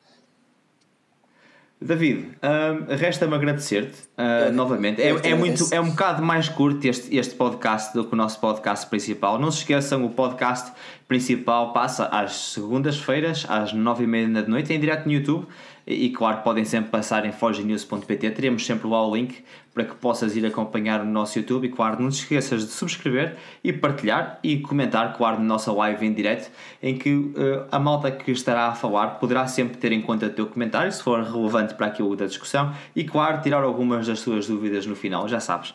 David, 1.83 2.29
um, 2.41 2.95
resta-me 2.95 3.35
agradecer-te 3.35 3.97
uh, 4.17 4.53
novamente. 4.53 5.01
É, 5.01 5.09
é, 5.09 5.35
muito, 5.35 5.67
é 5.71 5.81
um 5.81 5.89
bocado 5.89 6.23
mais 6.23 6.47
curto 6.47 6.85
este, 6.87 7.15
este 7.15 7.35
podcast 7.35 7.93
do 7.93 8.05
que 8.05 8.13
o 8.13 8.15
nosso 8.15 8.39
podcast 8.39 8.87
principal. 8.87 9.37
Não 9.37 9.51
se 9.51 9.59
esqueçam, 9.59 10.05
o 10.05 10.09
podcast 10.09 10.71
principal 11.07 11.73
passa 11.73 12.05
às 12.05 12.33
segundas-feiras, 12.53 13.45
às 13.49 13.73
nove 13.73 14.05
e 14.05 14.07
meia 14.07 14.29
da 14.29 14.41
noite, 14.43 14.73
em 14.73 14.79
direto 14.79 15.05
no 15.05 15.11
YouTube. 15.11 15.45
E, 15.85 16.09
claro, 16.09 16.41
podem 16.43 16.63
sempre 16.63 16.89
passar 16.89 17.25
em 17.25 17.31
forgenews.pt. 17.31 18.31
Teremos 18.31 18.65
sempre 18.65 18.87
lá 18.87 19.05
o 19.05 19.13
link 19.13 19.43
para 19.73 19.83
que 19.83 19.95
possas 19.95 20.35
ir 20.35 20.45
acompanhar 20.45 21.01
o 21.01 21.05
nosso 21.05 21.37
YouTube. 21.37 21.67
E 21.67 21.69
claro, 21.69 22.01
não 22.01 22.09
te 22.09 22.19
esqueças 22.19 22.65
de 22.65 22.71
subscrever 22.71 23.35
e 23.63 23.73
partilhar 23.73 24.39
e 24.43 24.59
comentar, 24.59 25.17
claro, 25.17 25.39
na 25.39 25.45
nossa 25.45 25.71
live 25.73 26.05
em 26.05 26.13
direto, 26.13 26.49
em 26.81 26.97
que 26.97 27.13
uh, 27.13 27.67
a 27.71 27.79
malta 27.79 28.11
que 28.11 28.31
estará 28.31 28.67
a 28.67 28.75
falar 28.75 29.19
poderá 29.19 29.45
sempre 29.47 29.77
ter 29.77 29.91
em 29.91 30.01
conta 30.01 30.27
o 30.27 30.29
teu 30.29 30.45
comentário, 30.47 30.91
se 30.91 31.03
for 31.03 31.21
relevante 31.23 31.73
para 31.73 31.87
aquilo 31.87 32.15
da 32.15 32.25
discussão. 32.25 32.73
E 32.95 33.03
claro, 33.03 33.41
tirar 33.41 33.63
algumas 33.63 34.07
das 34.07 34.21
tuas 34.21 34.47
dúvidas 34.47 34.85
no 34.85 34.95
final, 34.95 35.27
já 35.27 35.39
sabes 35.39 35.73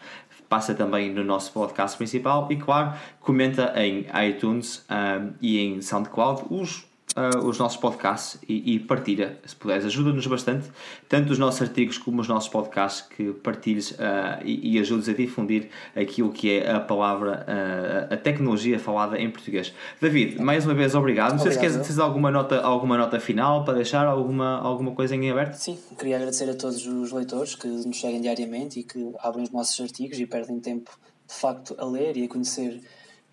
passa 0.48 0.74
também 0.74 1.12
no 1.12 1.22
nosso 1.22 1.52
podcast 1.52 1.96
principal 1.96 2.48
e, 2.50 2.56
claro, 2.56 2.94
comenta 3.20 3.72
em 3.76 4.06
iTunes 4.28 4.84
um, 4.88 4.94
eh, 4.94 5.30
e 5.42 5.58
em 5.58 5.82
SoundCloud 5.82 6.44
os 6.50 6.87
uh, 7.18 7.46
os 7.46 7.58
nossos 7.58 7.76
podcasts 7.76 8.40
e, 8.48 8.74
e 8.74 8.78
partilha, 8.78 9.38
se 9.44 9.56
puderes. 9.56 9.84
Ajuda-nos 9.84 10.26
bastante, 10.26 10.68
tanto 11.08 11.32
os 11.32 11.38
nossos 11.38 11.60
artigos 11.62 11.98
como 11.98 12.20
os 12.20 12.28
nossos 12.28 12.48
podcasts, 12.48 13.02
que 13.08 13.32
partilhes 13.32 13.90
uh, 13.92 14.40
e, 14.44 14.76
e 14.76 14.78
ajudes 14.78 15.08
a 15.08 15.12
difundir 15.12 15.68
aquilo 15.96 16.30
que 16.30 16.58
é 16.58 16.70
a 16.70 16.80
palavra, 16.80 17.46
uh, 17.48 18.14
a 18.14 18.16
tecnologia 18.16 18.78
falada 18.78 19.18
em 19.18 19.30
português. 19.30 19.74
David, 20.00 20.40
mais 20.40 20.64
uma 20.64 20.74
vez 20.74 20.94
obrigado. 20.94 21.32
Não 21.32 21.38
sei 21.38 21.52
se 21.52 21.58
queres 21.58 21.76
ter 21.76 22.00
alguma 22.00 22.30
nota, 22.30 22.60
alguma 22.60 22.96
nota 22.96 23.18
final 23.18 23.64
para 23.64 23.74
deixar, 23.74 24.06
alguma, 24.06 24.58
alguma 24.58 24.92
coisa 24.92 25.14
em 25.14 25.30
aberto. 25.30 25.54
Sim, 25.54 25.78
queria 25.98 26.16
agradecer 26.16 26.48
a 26.48 26.54
todos 26.54 26.86
os 26.86 27.12
leitores 27.12 27.54
que 27.54 27.66
nos 27.66 28.00
seguem 28.00 28.20
diariamente 28.20 28.80
e 28.80 28.84
que 28.84 29.12
abrem 29.18 29.44
os 29.44 29.50
nossos 29.50 29.80
artigos 29.80 30.18
e 30.18 30.26
perdem 30.26 30.60
tempo 30.60 30.90
de 31.26 31.34
facto 31.34 31.74
a 31.78 31.84
ler 31.84 32.16
e 32.16 32.24
a 32.24 32.28
conhecer 32.28 32.80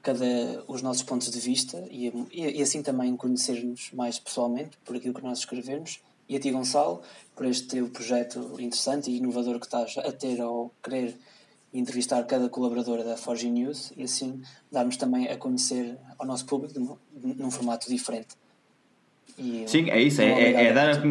cada 0.05 0.63
os 0.67 0.83
nossos 0.83 1.01
pontos 1.01 1.31
de 1.31 1.39
vista 1.39 1.83
e, 1.89 2.07
e, 2.31 2.59
e 2.59 2.61
assim 2.61 2.83
também 2.83 3.17
conhecer-nos 3.17 3.91
mais 3.91 4.19
pessoalmente 4.19 4.77
por 4.85 4.95
aquilo 4.95 5.15
que 5.15 5.23
nós 5.23 5.39
escrevemos 5.39 5.99
e 6.29 6.35
a 6.35 6.39
ti 6.39 6.51
Gonçalo 6.51 7.01
por 7.35 7.47
este 7.47 7.67
teu 7.67 7.89
projeto 7.89 8.39
interessante 8.59 9.09
e 9.09 9.17
inovador 9.17 9.59
que 9.59 9.65
estás 9.65 9.97
a 9.97 10.11
ter 10.11 10.39
ao 10.39 10.71
querer 10.83 11.17
entrevistar 11.73 12.23
cada 12.25 12.47
colaboradora 12.49 13.03
da 13.03 13.17
Forge 13.17 13.49
News 13.49 13.91
e 13.97 14.03
assim 14.03 14.43
darmos 14.71 14.95
também 14.95 15.27
a 15.27 15.37
conhecer 15.37 15.97
ao 16.19 16.25
nosso 16.27 16.45
público 16.45 16.79
num, 16.79 16.97
num 17.33 17.49
formato 17.49 17.89
diferente. 17.89 18.35
E, 19.37 19.65
sim, 19.67 19.89
é 19.89 20.01
isso, 20.01 20.21
é, 20.21 20.27
é, 20.27 20.65
é, 20.67 20.73
dar 20.73 20.91
a, 20.91 21.01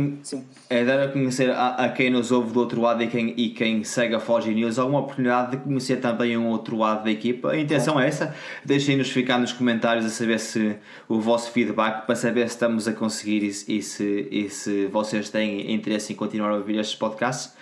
é 0.70 0.82
dar 0.82 1.02
a 1.02 1.08
conhecer 1.08 1.50
a, 1.50 1.74
a, 1.74 1.88
quem 1.90 2.08
nos 2.08 2.32
ouve 2.32 2.54
do 2.54 2.60
outro 2.60 2.80
lado 2.80 3.02
e 3.02 3.06
quem, 3.06 3.34
e 3.37 3.50
quem 3.50 3.84
segue 3.84 4.14
a 4.14 4.20
Foge 4.20 4.54
News 4.54 4.78
alguma 4.78 5.00
oportunidade 5.00 5.50
de 5.50 5.56
conhecer 5.58 5.96
também 5.96 6.34
um 6.34 6.48
outro 6.48 6.74
lado 6.78 7.04
da 7.04 7.10
equipa. 7.10 7.50
A 7.50 7.58
intenção 7.58 8.00
é 8.00 8.08
essa. 8.08 8.34
Deixem-nos 8.64 9.10
ficar 9.10 9.37
nos 9.37 9.52
comentários 9.52 10.06
a 10.06 10.08
saber 10.08 10.40
se 10.40 10.74
o 11.06 11.20
vosso 11.20 11.52
feedback 11.52 12.06
para 12.06 12.14
saber 12.14 12.48
se 12.48 12.54
estamos 12.54 12.88
a 12.88 12.94
conseguir 12.94 13.42
e, 13.42 13.76
e, 13.76 13.82
se, 13.82 14.28
e 14.30 14.48
se 14.48 14.87
vocês 14.87 15.28
têm 15.28 15.70
interesse 15.74 16.14
em 16.14 16.16
continuar 16.16 16.48
a 16.48 16.54
ouvir 16.54 16.78
estes 16.78 16.96
podcasts. 16.96 17.52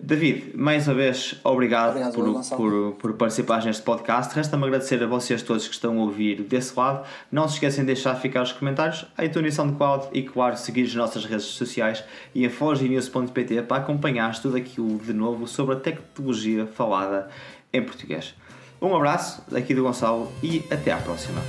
David, 0.00 0.56
mais 0.56 0.86
uma 0.86 0.94
vez, 0.94 1.34
obrigado, 1.42 1.90
obrigado 1.90 2.14
por, 2.14 2.56
por, 2.56 2.92
por 2.92 3.12
participares 3.14 3.64
neste 3.64 3.82
podcast. 3.82 4.34
Resta-me 4.34 4.64
agradecer 4.64 5.02
a 5.02 5.06
vocês 5.06 5.42
todos 5.42 5.66
que 5.66 5.74
estão 5.74 5.98
a 5.98 6.02
ouvir 6.02 6.42
desse 6.42 6.78
lado. 6.78 7.04
Não 7.32 7.48
se 7.48 7.54
esquecem 7.54 7.84
de 7.84 7.92
deixar 7.92 8.14
ficar 8.14 8.42
os 8.42 8.52
comentários, 8.52 9.06
a 9.16 9.24
iTunes 9.24 9.54
SoundCloud 9.54 10.08
e, 10.12 10.22
claro, 10.22 10.56
seguir 10.56 10.84
as 10.84 10.94
nossas 10.94 11.24
redes 11.24 11.46
sociais 11.46 12.04
e 12.34 12.46
a 12.46 12.50
fogenews.pt 12.50 13.62
para 13.62 13.78
acompanhar 13.78 14.40
tudo 14.40 14.56
aquilo 14.56 14.98
de 14.98 15.12
novo 15.12 15.48
sobre 15.48 15.74
a 15.74 15.78
tecnologia 15.80 16.66
falada 16.66 17.28
em 17.72 17.82
português. 17.82 18.34
Um 18.80 18.94
abraço 18.94 19.42
daqui 19.50 19.74
do 19.74 19.82
Gonçalo 19.82 20.30
e 20.42 20.62
até 20.70 20.92
à 20.92 20.98
próxima. 20.98 21.40